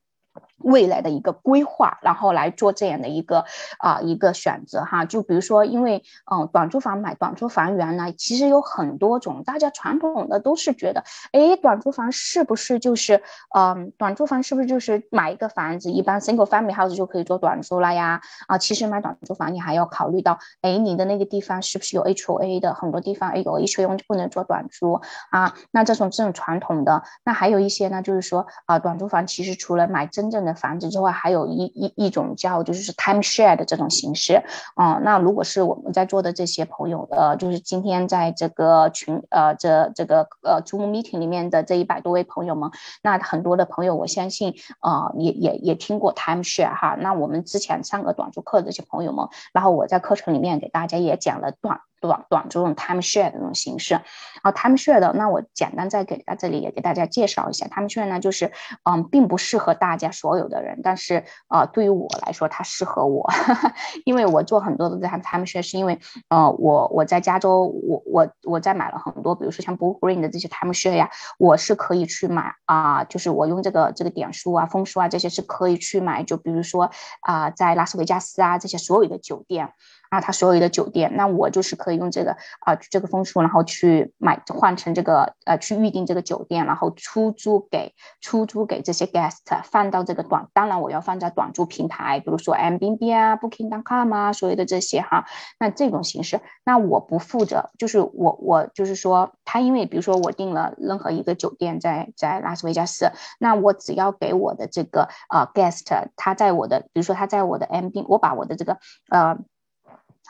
[0.64, 3.46] 未来的一个规划，然后来做这样的一个
[3.80, 13.22] 啊一个选择哈，就比如说，因为嗯短租房买短租房源呢，其实有很多种，大家传统的都是觉得，哎，短租房是不是就是
[13.56, 18.22] 嗯短租房是不是就是买一个房子，一般 single family house 就可以做短租了呀？
[18.48, 22.74] 啊，其实买短租房你还要考虑到，哎，你的那个地方是不是有 HOA 的？
[22.74, 25.54] 很多地方哎有 HOA 就不能做短租啊。
[25.72, 34.44] 那这种这种传统的，那还有一些呢，就是说啊短租房其实除了买真正的房子之外，还有一一一种叫就是 time share 的这种形式，
[34.76, 42.72] 啊，那如果是我们在座的这些朋友，呃，就是今天在这个群，呃，这这个呃 Zoom meeting 里面的这一百多位朋友们，
[43.04, 51.82] 那很多的朋友，我相信，啊，也也也听过 time share 哈，那我们之前上个短租课的这些朋友们，然后我在课程里面给大家也讲了短。
[52.02, 53.96] 短短这种 time share 的这种形式，
[54.42, 58.52] 啊，time share 的，那我简单再给在这里也给大家介绍一下，time share 呢，就是
[58.84, 63.30] 嗯，并不适合大家所有的人，但是啊，对于我来说，它适合我，
[64.04, 76.90] 因为我做很多的这 time share，是因为呃，我我在加州，我我我在买了很多，比如说像 Blue Green 的这些 time share 呀，我是可以去买啊，就是我用这个这个点数啊、分数啊这些是可以去买，就比如说
[77.22, 79.74] 啊，在拉斯维加斯啊这些所有的酒店。
[80.12, 95.24] 啊，他所有的酒店，那我就是可以用这个啊，这个分数，然后去买换成这个呃，去预定这个酒店，然后出租给出租给这些 guest，放到这个短，当然我要放在短租平台，比如说 M B B 啊，Booking.com 啊，所有的这些哈，
[95.58, 108.78] 那这种形式，那我不负责，就是我我就是说，他因为比如说我订了任何一个酒店在在拉斯维加斯，那我只要给我的这个呃 guest，他在我的比如说他在我的 M B，我把我的这个
[109.10, 109.38] 呃。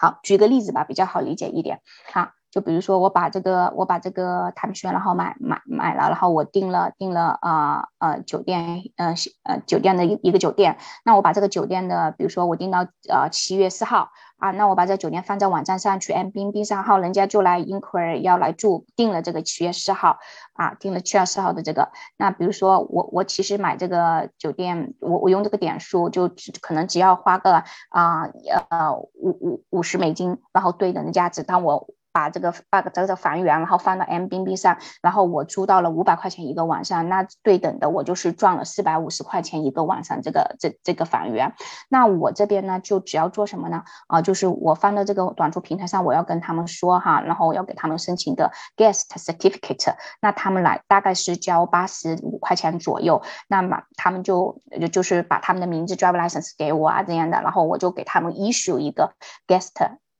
[0.01, 1.79] 好，举个例子吧，比较好理解一点。
[2.11, 14.09] 好，就比如说我把这个我把这个坦皮宣然后买买买了，然后我订了订了啊呃酒店呃呃酒店的一一个酒店，那我把这个酒店的比如说我订到呃七月四号。
[14.41, 20.17] 啊，那我把这酒店放在网站上去 M B B 上号，人家就来 inquire 要来住，订了这个七月四号，
[20.53, 21.91] 啊，订了七月四号的这个。
[22.17, 28.23] 那比如说我我其实买这个酒店，我我用这个点数就只可能只要花个啊
[28.71, 31.87] 呃五五五十美金，然后对等的价值，当我。
[32.11, 41.53] 把这个 bug 这个房源，然后放到 M B B 上，然后我租到了五百块钱一个晚上，那对等的我就是赚了四百五十块钱一个晚上，这个这这个房源。
[41.89, 43.83] 那我这边呢，就只要做什么呢？
[44.07, 54.59] 啊，就是我放到这个短租平台上，我要跟他们说哈，然后要给他们申请的 Guest Certificate，那他们来大概是交八十五块钱左右，那么他们就
[54.91, 59.13] 就是把他们的名字 Driver License 给我啊这样的，然后我就给他们 issue 一个
[59.47, 59.71] Guest。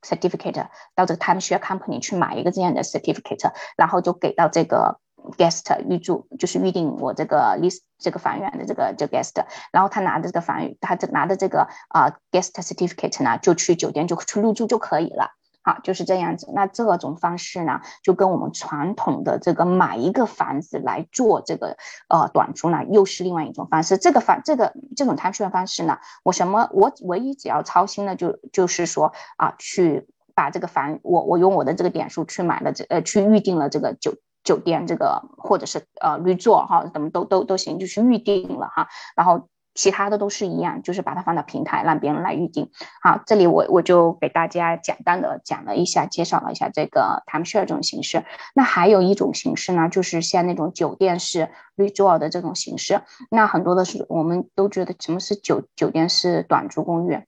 [0.02, 5.00] Certificate 到这个 timeshare company 去买一个这样的 certificate，然后就给到这个
[5.38, 15.32] guest 预住，就是预定我这个 list 这个房源的这个这个 guest，然后他拿着这个房，他这拿着这个啊 guest certificate 呢，就去酒店就去入住就可以了。
[15.64, 16.50] 好，就是这样子。
[16.54, 21.78] 那这种方式呢，就跟我们传统的这个买一个房子来做这个
[22.10, 23.98] 呃短租呢，又是另外一种方式。
[23.98, 39.48] 这个房这个这种摊税的方式呢，我什么我唯一只要操心的就就是说啊，去把这个房我我用我的这个点数去买了这呃去预定了这个酒酒店这个或者是呃旅座哈，怎么都都都行，就去预定了哈，然后。
[39.74, 42.70] 其他的都是一样，就是把它放到平台让别人来预定。
[43.02, 48.26] 好，这里我我就给大家简单的讲了一下，介绍了一下这个 timeshare 这种形式。
[48.54, 53.02] 那还有一种形式呢，就是像那种酒店式 resort 的这种形式。
[53.30, 57.24] 那很多的是我们都觉得什么是酒酒店式短租公寓？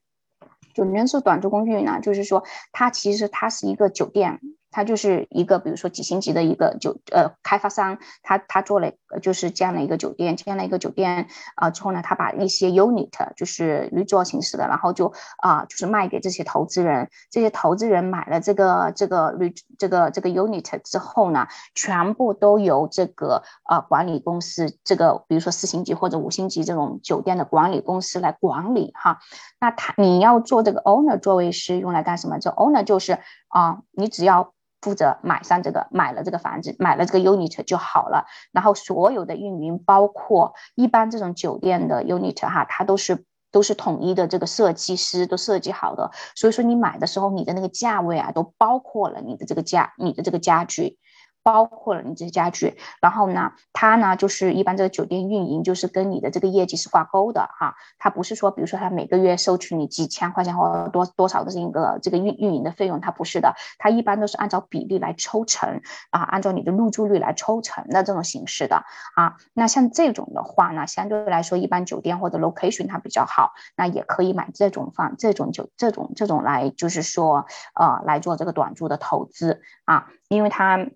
[0.74, 4.40] 酒店式短租公寓呢，就是说它其实它是一个酒店。
[4.74, 8.90] 它就是一个，比如说几星级的一个酒，呃，开发商，他他做了
[9.22, 29.20] 就是这样的一个酒店，这样的一个酒店啊，之后呢，他把一些 unit 就是预做形式的，然后就啊，就是卖给这些投资人，这些投资人买了这个这个旅这个这个 unit 之后呢，全部都由这个啊管理公司，这个比如说四星级或者五星级这种酒店的管理公司来管理哈。
[29.60, 32.40] 那他你要做这个 owner 作为是用来干什么？
[32.40, 34.52] 这 owner 就是啊，你只要
[34.84, 38.26] 负责买上这个，买了这个房子，买了这个 unit 就好了。
[38.52, 46.10] 然后所有的运营，包括一般这种酒店的 unit 哈，它都是都是统一的，这个设计师都设计好的。
[46.36, 50.98] 所以说你买的时候，你的那个价位啊，都包括了你的这个家，你的这个家具。
[51.44, 68.82] 包括了你这些家具，然后呢，它呢就是一般这个酒店运营就是跟你的这个业绩是挂钩的哈，它不是说比如说它每个月收取你几千块钱或多多少的这个这个运运营的费用，它不是的，它一般都是按照比例来抽成啊，按照你的入住率来抽成的这种形式的
[69.14, 69.36] 啊。
[69.52, 80.86] 那像这种的话呢，相对来说一般酒店或者 location 它比较好，那也可以买这种房这种酒这种这种来就是说呃来做这个短租的投资啊，因为它。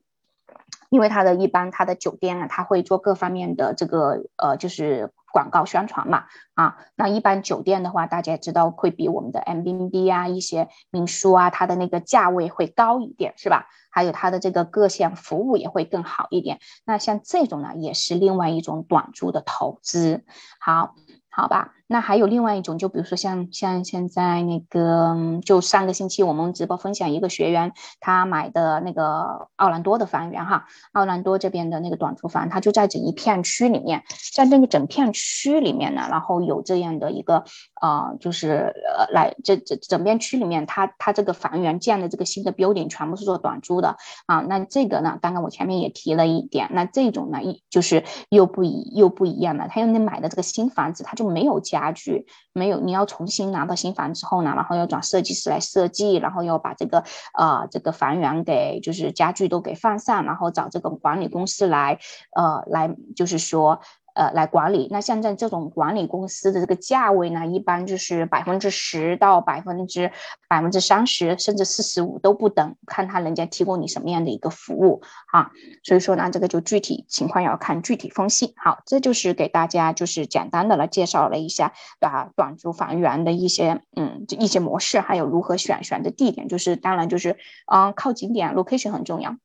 [0.91, 6.25] 因为他的一般他的酒店啊，他会做各方面的这个呃，就是广告宣传嘛
[6.55, 6.77] 啊。
[6.97, 13.67] 那一般酒店的话，大家知道会比我们的 M B B 啊一些民宿啊，它的那个价位会高一点，是吧？
[13.91, 16.61] 还有它的这个各项服务也会更好一点。
[16.85, 20.25] 那像这种呢，也是另外一种短租的投资。
[20.61, 20.95] 好。
[21.31, 34.03] 好吧，那还有另外一种，就比如说像像现在那个，就上个星期我们直播分享一个学员他买的那个奥兰多的房源哈，奥兰多这边的那个短租房，它就在整一片区里面，
[34.35, 37.45] 在那个整片区里面呢，然后有这样的一个
[37.81, 43.97] 呃，就是呃来这这整片区里面，它它这个房源建的这个新的 building 全部是做短租的
[44.27, 57.05] 啊，那这个呢，刚刚我前面也提了一点，那这种呢一就是又不一又不一样了，他用你买的这个新房子，他就没有家具，没有，你要重新拿到新房之后呢，然后要找设计师来设计，然后要把这个
[57.39, 61.99] 呃这个房源给就是家具都给放上，然后找这个管理公司来
[62.37, 63.81] 呃来就是说。
[64.19, 64.89] 呃，来管理。
[64.91, 70.11] 那现在这种管理公司的这个价位呢，一般就是百分之十到百分之
[70.49, 75.03] 百分之三十，甚至四十五都不等，看他人家提供你什么样的一个服务
[75.33, 75.53] 啊。
[75.85, 78.55] 所以说呢，这个就具体情况要看具体分析。
[78.57, 87.37] 好，这就是给大家就是简单的来介绍了一下啊，短租房源的一些嗯一些模式，还有如何选选的地点，就是当然就是
[87.73, 89.37] 嗯靠景点，location 很重要。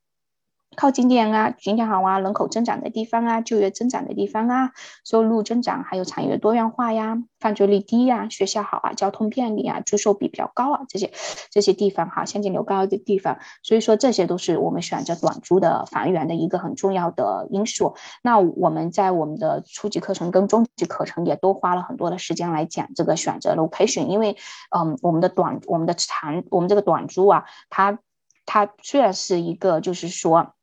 [0.75, 4.71] 靠景点啊，景点好啊，人口增长的地方啊，就业增长的地方啊，
[5.05, 11.12] 收入增长，还有产业多元化呀，犯罪率低呀，学校好啊，交通便利啊，出售比比较高啊，这些
[11.51, 17.95] 这些地方哈，现金流高的地方，所以说这些都是我们选择短租的房源的一个很重要的因素。
[18.23, 24.36] 那我们在我们的初级课程跟中级课程也都花了很多的时间来讲这个选择 location，因为
[24.75, 27.99] 嗯，我们的短我们的长我们这个短租啊，它
[28.45, 30.53] 它虽然是一个就是说。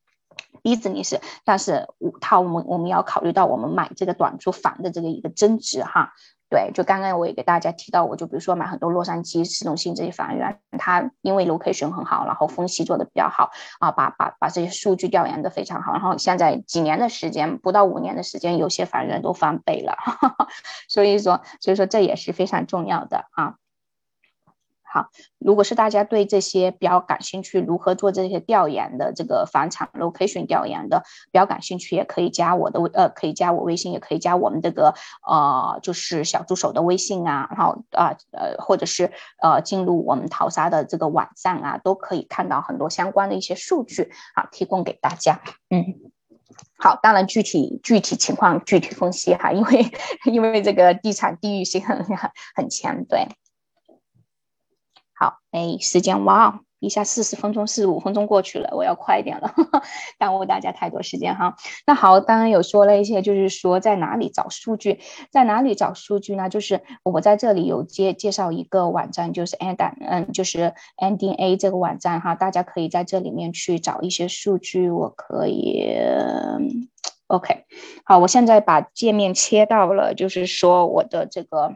[0.63, 1.87] business，但是
[2.21, 6.13] 它我们我们要考虑到我们买这个短租房的这个一个增值哈，
[6.49, 19.97] 对，就刚刚我也给大家提到，我就比如说买很多洛杉矶市中心这些房源，它因为 location 很好，然后分析做的比较好啊，把把把这些数据调研的非常好，然后现在几年的时间，不到五年的时间，有些房源都翻倍了，
[20.89, 23.55] 所以说所以说这也是非常重要的啊。
[24.93, 25.07] 好，
[25.39, 45.41] 如果是大家对这些比较感兴趣，如何做这些调研的这个房产 location 调研的比较感兴趣，也可以加我的微呃，可以加我微信，也可以加我们这个呃，就是小助手的微信啊，然后啊呃，或者是呃进入我们淘沙的这个网站啊，都可以看到很多相关的一些数据啊，提供给大家。
[45.71, 45.85] 嗯，
[46.77, 49.87] 好，当然具体具体情况具体分析哈，因为
[50.27, 52.05] 因为这个地产地域性很
[52.57, 53.29] 很强，对。
[55.21, 59.53] 好，哎，时间哇，一下四十分钟、四十五分钟过去了，我要快一点了，
[60.19, 61.57] 耽误大家太多时间哈。
[61.87, 64.99] 那好，刚刚有说了一些，就是说在哪里找数据，
[65.31, 66.49] 在哪里找数据呢？
[66.49, 74.89] 就是我在这里有介介绍一个网站，就是 And 嗯，就是 NDA 这个网站哈，大家可以在这里面去找一些数据。
[74.89, 75.87] 我可以
[77.27, 77.67] ，OK，
[78.07, 81.75] 好，我现在把界面切到了，就是说我的这个。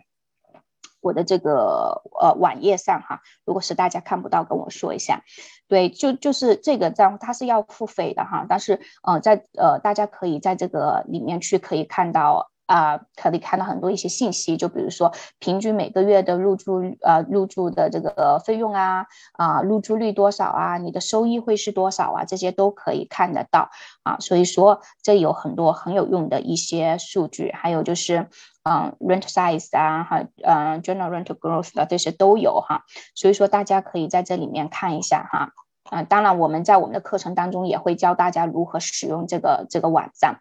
[1.05, 5.22] 我的这个呃网页上哈，如果是大家看不到，跟我说一下。
[5.68, 23.71] 对，就就是这个账户它是要付费的哈，但是呃在呃大家可以在这个里面去可以看到啊，可以看到很多一些信息，就比如说平均每个月的入住呃入住的这个费用啊啊入住率多少啊，你的收益会是多少啊，这些都可以看得到
[24.03, 24.19] 啊。
[24.19, 28.29] 所以说这有很多很有用的一些数据，还有就是。
[28.67, 35.53] 嗯，rent size 啊，哈，嗯，general rent growth 的这些都有哈，所以说大家可以在这里面看一下哈，
[35.91, 40.41] 啊，当然我们在我们的课程当中也会教大家如何使用这个这个网站，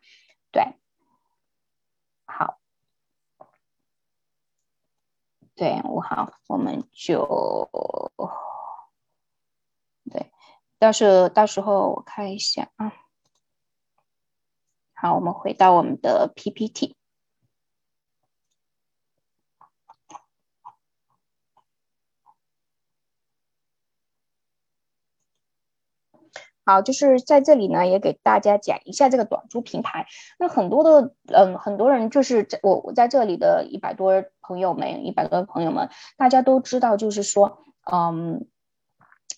[0.54, 0.64] 对，
[2.26, 2.60] 好，
[5.56, 7.70] 对我好，我们就
[10.12, 10.32] 对，
[10.80, 12.92] 到时候到时候我看一下啊，
[14.94, 16.96] 好，我们回到我们的 PPT。
[26.66, 30.08] 好，就是在这里呢，也给大家讲一下这个短租平台。
[30.40, 37.58] 那很多的，嗯，很多人就是在我我在这里的一百多朋友们，一百个朋友们，大家都知道，就是说，
[37.92, 38.46] 嗯。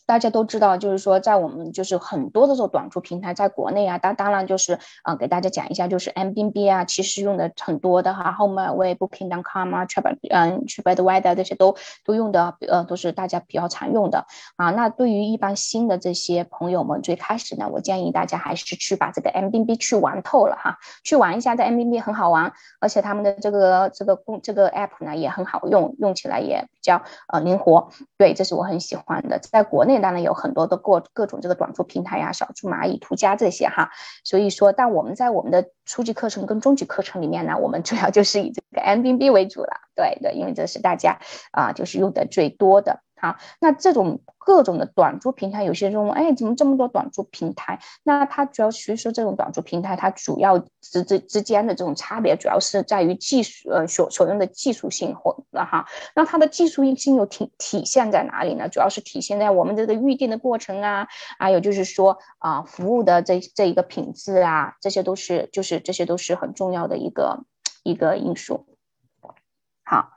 [0.06, 11.76] 大家都知道，就是说，在我们就是很多的这种短租平台，在国内啊，当当然就是啊，给大家讲一下，就是 M B B 啊，其实用的很多的哈，HomeAway、Booking.com 啊，Trip 嗯，TripAdvisor 这些都
[12.06, 14.28] 都用的，呃，都是大家比较常用的
[14.58, 14.70] 啊。
[14.70, 27.90] 那对于一般新的这些朋友们，最开始呢，我建议大家还是去把这个 M B B 去玩透了哈，去玩一下，在 M B B 很好玩，而且他们的这个这个公这个 App 呢也很好用，用起来也比较呃灵活，
[28.20, 29.95] 对，这是我很喜欢的，在国内。
[30.02, 33.92] 当然有很多的过各种这个短租平台呀，小猪蚂蚁、途家这些哈，
[34.24, 41.20] 所以说，但我们在我们的初级课程跟中级课程里面呢，我们主要就是以这个 M B B 为主了，对的，因为这是大家
[41.52, 43.05] 啊，就是用的最多的。
[43.18, 47.80] 好，那这种各种的短租平台，有些人问，哎，怎么这么多短租平台？
[48.04, 55.88] 那它主要所以说这种短租平台，它主要之之之间的这种差别，主要是在于技术，呃，所所用的技术性或了哈。
[56.14, 58.68] 那它的技术性又体体现在哪里呢？
[58.68, 61.08] 主要是体现在我们这个预定的过程啊，
[61.40, 67.46] 还有就是说啊，服务的这这一个品质啊，这些都是就是这些都是很重要的一个
[67.84, 68.66] 一个因素。
[69.86, 70.12] 好。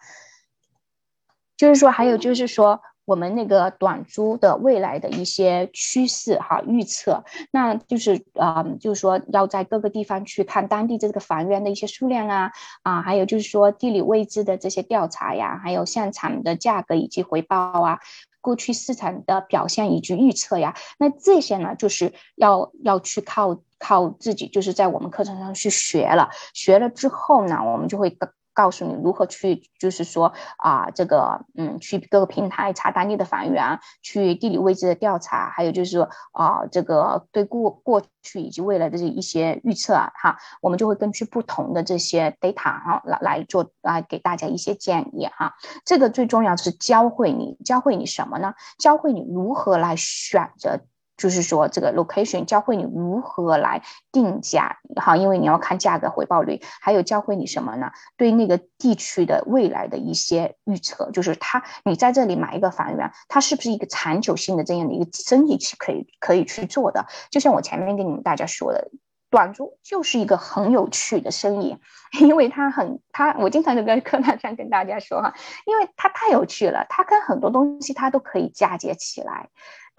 [1.59, 12.53] 就是说，还有就是说，我们那个短租的未来的一些趋势哈预测，那就是啊，就是说要在各个地方去看当地这个房源的一些数量啊
[12.85, 17.99] 啊，还有就是说地理位置的这些调查呀，还有现场的价格以及回报啊，
[18.41, 28.31] 过去市场的表现以及预测呀，那这些呢，就是要要去靠靠自己，就是在我们课程上去学了，学了之后呢，我们就会更。
[28.59, 45.55] 告诉你如何去，就是说啊，这个嗯，去各个平台查当地的房源，去地理位置的调查，还有就是说啊，这个对过过去以及未来的这一些预测，哈，我们就会根据不同的这些 data 哈来来做来给大家一些建议哈。
[45.85, 48.55] 这个最重要是教会你，教会你什么呢？
[48.77, 50.81] 教会你如何来选择。
[51.19, 57.91] 就是说，这个 location 教会你如何来定价，好，因为你要看价格回报率，还有教会你什么呢？
[58.17, 67.05] 对那个地区的未来的一些预测，就是它，你在这里买一个房源，它是不是一个长久性的这样的一个生意是可以可以去做的？
[67.31, 68.89] 就像我前面跟你们大家说的，
[69.29, 71.77] 短租就是一个很有趣的生意，
[72.21, 75.35] 因为它很，它我经常就跟课堂上跟大家说哈，
[75.67, 79.49] 因为它太有趣了，它跟很多东西它都可以嫁接起来。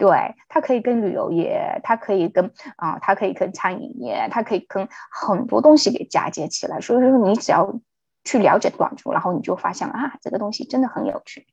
[0.00, 6.80] 对，它可以跟旅游业，它可以跟啊，它可以跟餐饮业，它可以跟很多东西给嫁接起来。
[6.80, 7.78] 所以说，你只要
[8.24, 11.46] 去了解短租，然后你就发现啊，这个东西真的很有趣。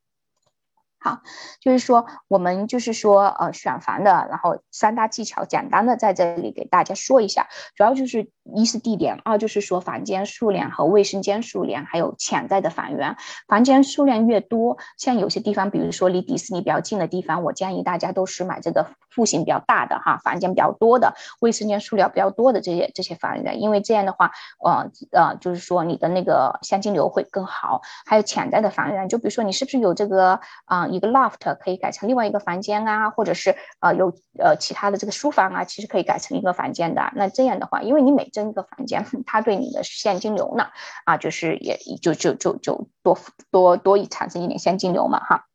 [1.08, 1.22] 啊，
[1.62, 13.16] 就是说我们就是说呃选房的，然后三大技巧，简单的在这里给大家说一下，主要就是一是地点，二就是说房间数量和卫生间数量，还有潜在的房源。
[13.48, 18.88] 房间数量越多，像有些地方，比如说离迪士尼比较近的地方，我建议大家都是买这个
[19.18, 24.32] 户型比较大的哈，房间比较多的，卫生间数量比较多的这些这些房源，因为这样的话，
[24.64, 27.82] 呃呃，就是说你的那个现金流会更好。
[28.06, 30.88] 还有潜在的房源，就比如说你是不是有这个啊？
[30.88, 37.12] 一个 loft 可以改成另外一个房间啊，或者是呃有呃其他的这个书房啊，其实可以改成一个房间的。
[37.16, 40.68] 那这样的话，因为你每增一个房间，它对你的现金流呢
[41.06, 43.18] 啊，就是也就就就就多
[43.52, 45.46] 多多产生一点现金流嘛哈。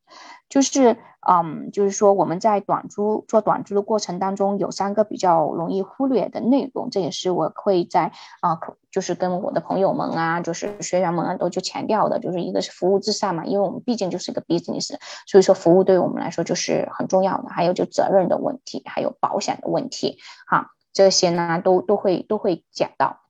[0.48, 0.98] 就是，
[1.28, 8.58] 嗯，就是说我们在短租做短租的过程当中，有三个比较容易忽略的内容，这也是我会在啊，
[8.90, 14.96] 就是跟我的朋友们啊，就是学员们啊，都去强调的，就是一个是服务至上嘛，因为我们毕竟就是一个 business，
[15.26, 23.21] 所以说服务对于我们来说就是很重要的，还有就责任的问题，还有保险的问题，哈，这些呢都都会都会讲到。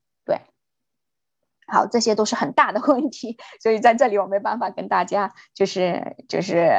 [1.73, 6.71] 好，这些都是很大的问题， 所以在这里我没办法跟大家就是就是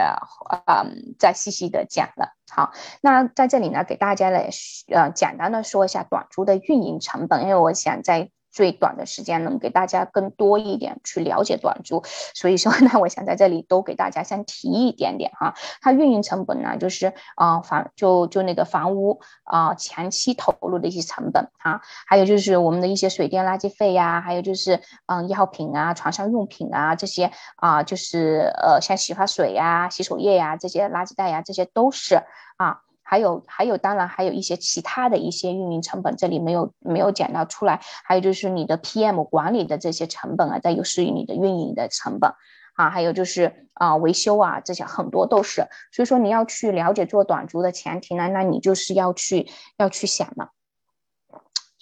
[0.68, 2.36] 嗯再细细的讲了。
[2.52, 2.72] 好，
[3.02, 4.50] 那在这里呢，给大家来
[4.94, 8.30] 呃简单的说一下短租的运营成本，因为我想在。
[8.54, 12.04] 最短的时间能给大家更多一点去了解短租，
[12.36, 15.56] 所以说呢， 我想在这里都给大家先提一点点哈。
[15.82, 32.22] 它运营成本呢，就是啊房就就那个房屋啊前期投入的一些成本哈，还有就是我们的一些水电垃圾费呀，还有就是嗯药品啊、床上用品啊这些啊，就是呃像洗发水呀、洗手液呀这些垃圾袋呀，这些都是
[32.58, 32.82] 啊。
[33.14, 37.80] 还有还有，当然还有一些其他的一些运营成本，这里没有没有讲到出来。
[38.04, 42.32] 还有就是你的 PM 管理的这些成本啊，再有是你的运营的成本
[42.74, 45.68] 啊，还有就是啊维修啊这些很多都是。
[45.92, 49.48] 所以说你要去了解做短租的前提呢，那你就是要去
[49.78, 50.50] 要去想了。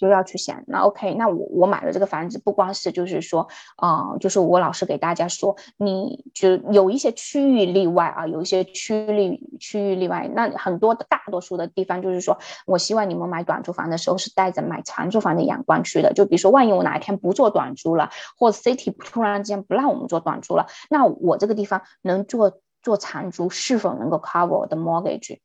[0.02, 3.46] 就要去想，那 OK，那我我买了这个房子，不光是就是说，
[3.76, 12.36] 啊，就是我老是给大家说，你就有一些区域例外啊，有一些区域区域例外，那很多大多数的地方就是说，
[12.66, 25.38] 我希望你们买短租房的时候是带着买长租房的眼光去的，就比如说，万一我哪一天不做短租了，或者 City 突然之间不让我们做短租了，那我这个地方能做做长租，是否能够 cover 我的 mortgage？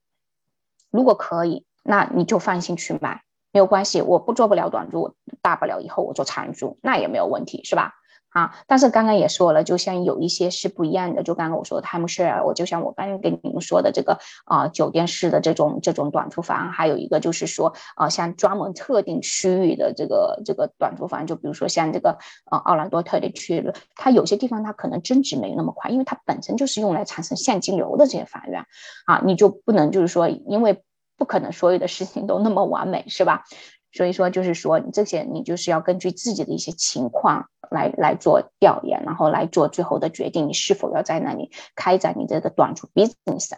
[0.89, 3.21] 如果可以，那你就放心去买。
[3.51, 7.93] 没有关系，我不做不了短租，大不了以后我做长租，那也没有问题，是吧？
[8.29, 22.19] 啊，但是刚刚也说了，就像有一些是不一样的，就刚刚我说的 time share，我就像我刚刚跟你们说的这个啊，酒店式的这种这种短租房，还有一个就是说啊，像专门特定区域的这个这个短租房，就比如说像这个
[22.51, 28.65] 呃奥兰多特地区域，它有些地方它可能增值没有那么快，因为它本身就是用来产生现金流的这些房源
[29.05, 30.83] 啊，你就不能就是说因为。
[31.17, 33.43] 不可能所有的事情都那么完美，是吧？
[33.91, 43.53] 所以说，就是说你，这些你就是要根据自己的一些情况来来做调研，然后来做最后的决定，你是否要在那里开展你这个短租 business。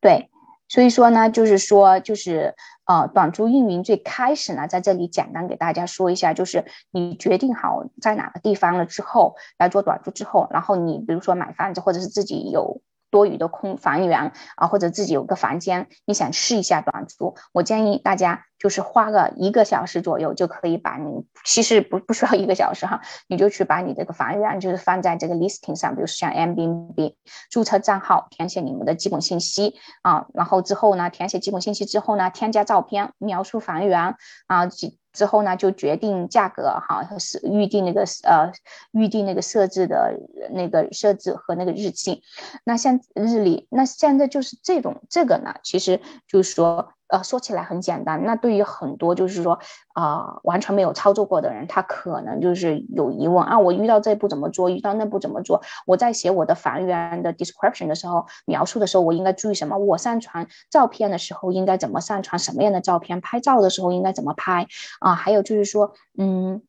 [0.00, 0.30] 对，
[0.68, 2.54] 所以说呢，就是说，就是
[2.84, 12.80] 呃，短租运营最开始呢，在这里简单给大家说一下，就是你决定好在哪个地方了之后来做短租之后，然后你比如说买房子或者是自己有。
[13.10, 27.14] 多余的空房源啊，或者自己有个房间，你想试一下短租，我建议大家就是花个一个小时左右就可以把你，其实不不需要一个小时哈，你就去把你这个房源就是放在这个 listing 上，比如像 Airbnb
[27.50, 34.14] 注册账号，填写你们的基本信息啊，然后之后呢，填写基本信息之后呢，添加照片，描述房源
[34.46, 38.52] 啊，之之后呢就决定价格哈，是预定那个呃
[38.92, 42.22] 预定那个设置的那个设置和那个日期，
[42.64, 46.92] 那像日历，那现在就是这种这个呢，其实就是说。
[47.10, 49.58] 呃，说起来很简单，那对于很多就是说
[49.94, 55.60] 啊，完全没有操作过的人，他可能就是有疑问啊，我遇到这步怎么做，遇到那步怎么做？
[55.86, 59.76] 我在写我的房源的 description 的时候，描述的时候，我应该注意什么？
[59.76, 62.38] 我上传照片的时候应该怎么上传？
[62.38, 63.20] 什么样的照片？
[63.20, 64.66] 拍照的时候应该怎么拍？
[65.00, 66.62] 啊，还有就是说，嗯。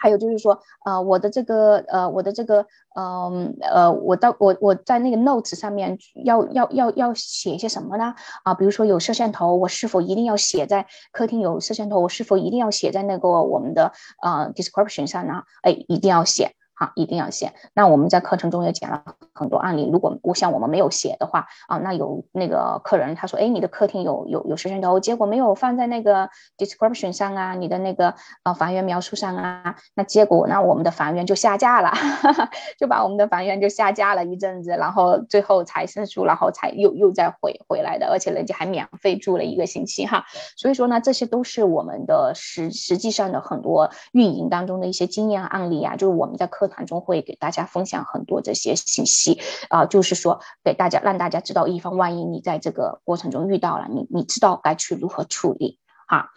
[0.00, 8.14] 还有就是说，呃，我的这个，呃，我的这个，嗯，呃，我到我我在那个 notes 上面要要要要写一些什么呢？
[8.42, 12.00] 啊，比如说有摄像头，我是否一定要写在客厅有摄像头？
[12.00, 13.92] 我是否一定要写在那个我们的
[14.22, 15.42] 呃 description 上呢？
[15.62, 16.54] 哎，一定要写。
[16.80, 17.52] 啊，一定要写。
[17.74, 19.04] 那我们在课程中也讲了
[19.34, 19.86] 很多案例。
[19.92, 28.14] 如果我像我们没有写的话啊，那有那个客人他说，哎，你的客厅有有有摄像头，结果没有放在那个 description 上啊，你的那个
[28.44, 40.24] 呃房源描述上啊，那结果那我们的房源就下架了，哈 哈就把我们的房源就下架了一阵子，然后最后才申诉，然后才又又再回回来的，而且人家还免费住了一个星期哈。
[40.56, 46.69] 所以说呢，这些都是我们的实实际上的很多运营当中的一些经验案例啊，就是我们在课。
[46.70, 56.30] 盘中会给大家分享很多这些信息啊，就是说给大家让大家知道，以防万一你在这个过程中遇到了，你你知道该去如何处理啊。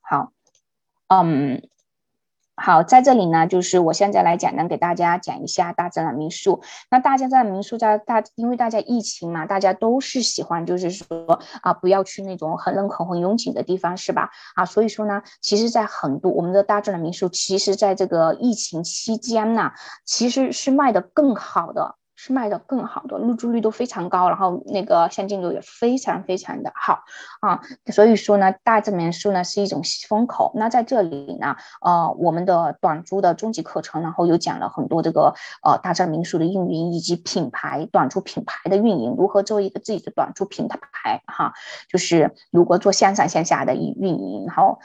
[0.00, 0.32] 好，
[1.08, 1.69] 嗯。
[2.62, 6.60] 好，在这里呢，就是我现在来简单给大家讲一下大自然民宿。
[6.90, 14.28] 那大家在民宿在大，因为大家疫情嘛，大家都是喜欢，就是说啊，不要去那种很人口很拥挤的地方，是吧？
[14.56, 19.72] 啊，所以说呢，其实，在很多我们的大自然民宿，其实在这个疫情期间呢，
[20.04, 21.96] 其实是卖的更好的。
[22.22, 27.04] 是卖的更好的，入住率都非常高，然后那个现金流也非常非常的好
[27.40, 30.52] 啊，所以说呢，大自然民宿呢是一种风口。
[30.54, 41.54] 那在这里呢，呃，我们的短租的终极课程，然后有讲了很多这个呃大自然民宿的运营以及品牌短租品牌的运营，如何做一个自己的短租品牌哈，
[41.88, 44.78] 就是如何做线上线下的运营，然后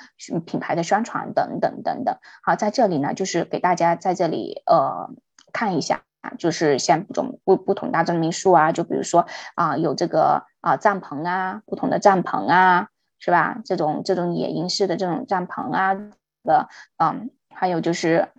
[0.46, 2.18] 品牌的宣传等等等等。
[2.42, 5.10] 好，在这里呢，就是给大家在这里呃
[5.52, 6.04] 看一下。
[6.38, 13.62] 就是像不种不不同大众民宿啊，就比如说啊，有这个啊帐篷啊，不同的帐篷啊，是吧？
[13.66, 15.96] 这种这种野营式的这种帐篷啊
[16.44, 18.30] 的，嗯，还有就是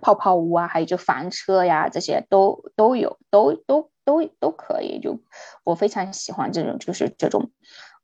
[0.00, 5.00] 泡泡屋啊，还有就房车呀，这些都都有，都都都都可以。
[5.00, 5.20] 就
[5.64, 7.50] 我非常喜欢这种，就是这种。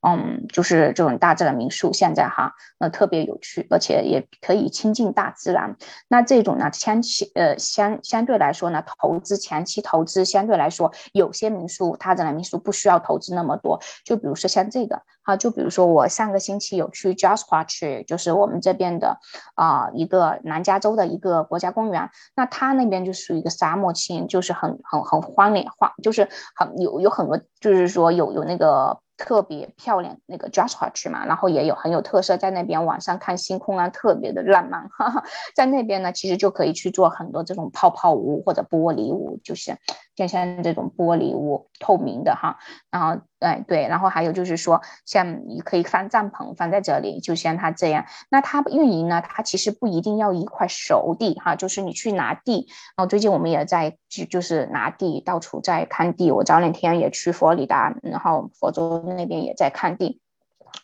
[0.06, 5.76] 嗯，就是这种大自然民宿，现在哈，那特别有趣，而且也可以亲近大自然。
[6.06, 13.80] 那这种呢，前期呃相相对来说呢，投资前期投资相对来说，有些民宿大自然民宿不需要投资那么多。
[14.04, 19.18] 就比如说像这个，哈，就比如说我上个星期有去 Jasper 去，就是我们这边的
[19.56, 22.10] 啊一个南加州的一个国家公园。
[22.36, 29.00] 那它那边就属于一个沙漠区，就是很很很荒凉荒，就是很有有很多，就是说有有那个。
[29.16, 34.88] 特别漂亮那个 Joshua 区嘛，然后也有很有特色，在那边晚上看星空啊，特别的浪漫。
[34.90, 39.76] 哈哈，在那边呢，其实就可以去做很多这种泡泡屋或者玻璃屋，就是
[40.14, 42.58] 就像这种玻璃屋，透明的哈。
[42.90, 48.06] 然后，哎对，然后还有就是说，像你可以放帐篷放在这里，就像它这样。
[48.30, 52.66] 那它运营呢，它其实不一定要一块熟地哈，就是你去拿地。
[52.96, 56.32] 然后最近我们也在就就是拿地，到处在看地。
[56.32, 58.86] 我早两天也去佛罗里达，然后佛州。
[59.16, 60.20] 那边也在看地，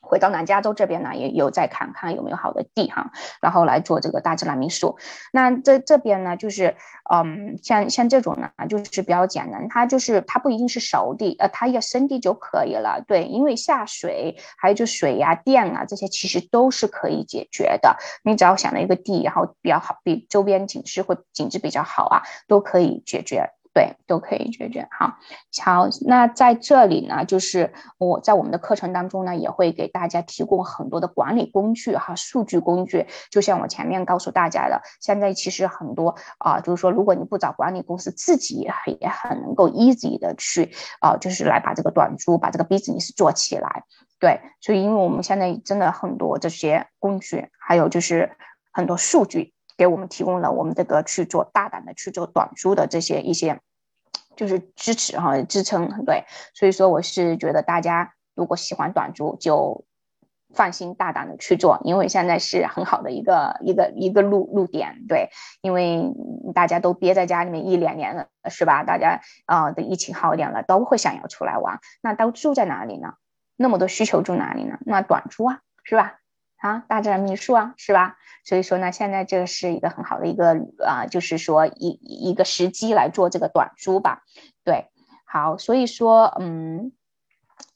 [0.01, 4.97] 回到南加州这边呢，也有在看看有没有好的地哈，然后来做这个大自然民宿。
[5.33, 6.77] 那这这边呢，就是
[7.13, 13.03] 嗯，像像这种呢，就是比较简单，它就是它不一定是熟地，呃，它要生地就可以了。
[13.07, 17.97] 对，因为下水还有就水呀、电啊这些，其实都是可以解决的。
[18.25, 23.51] 你只要想了一个地，然后比较好，比周边景致或景致比较好啊，都可以解决。
[23.75, 24.87] 对，都可以解决。
[24.91, 25.17] 好，
[25.65, 33.07] 好，那在这里呢，就是我在我们的课程当中呢，也会给大家提供很多的管理工具哈，数据工具。
[33.31, 40.71] 就像我前面告诉大家的，现在其实很多啊，就是说，如果你不找管理公司，自己也很也很能够 easy 的去
[41.01, 43.85] 啊，就是来把这个短租，把这个 business 做起来。
[44.21, 48.37] 对，所以因为我们现在真的很多这些工具，还有就是
[48.71, 49.55] 很多数据。
[49.77, 53.61] 给我们提供了我们这个去做大胆的去做短租的这些一些，
[54.37, 59.85] 就是支持哈支撑对，所以说我是觉得大家如果喜欢短租就
[60.55, 65.31] 放心大胆的去做，因为现在是很好的一个一个一个路路点，对，
[65.63, 66.13] 因为
[66.55, 68.85] 大家都憋在家里面一两年了，是吧？
[68.85, 73.15] 大家啊，等疫情好一点了，都会想要出来玩，那都住在哪里呢？
[73.57, 74.79] 那么多需求住哪里呢？
[74.85, 76.19] 那短租啊，是吧？
[76.63, 78.17] 啊，大自然秘术啊，是吧？
[78.45, 80.57] 所以说呢，现在这是一个很好的一个
[80.87, 84.23] 啊，就是说一一个时机来做这个短租吧，
[84.65, 84.87] 对，
[85.27, 86.93] 好，所以说嗯。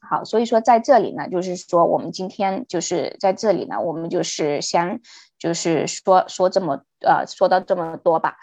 [0.08, 5.00] 好，所以说在这里呢，就是说我们今天就是在这里呢，我们就是先
[5.36, 8.36] 就是说说这么呃说到这么多吧。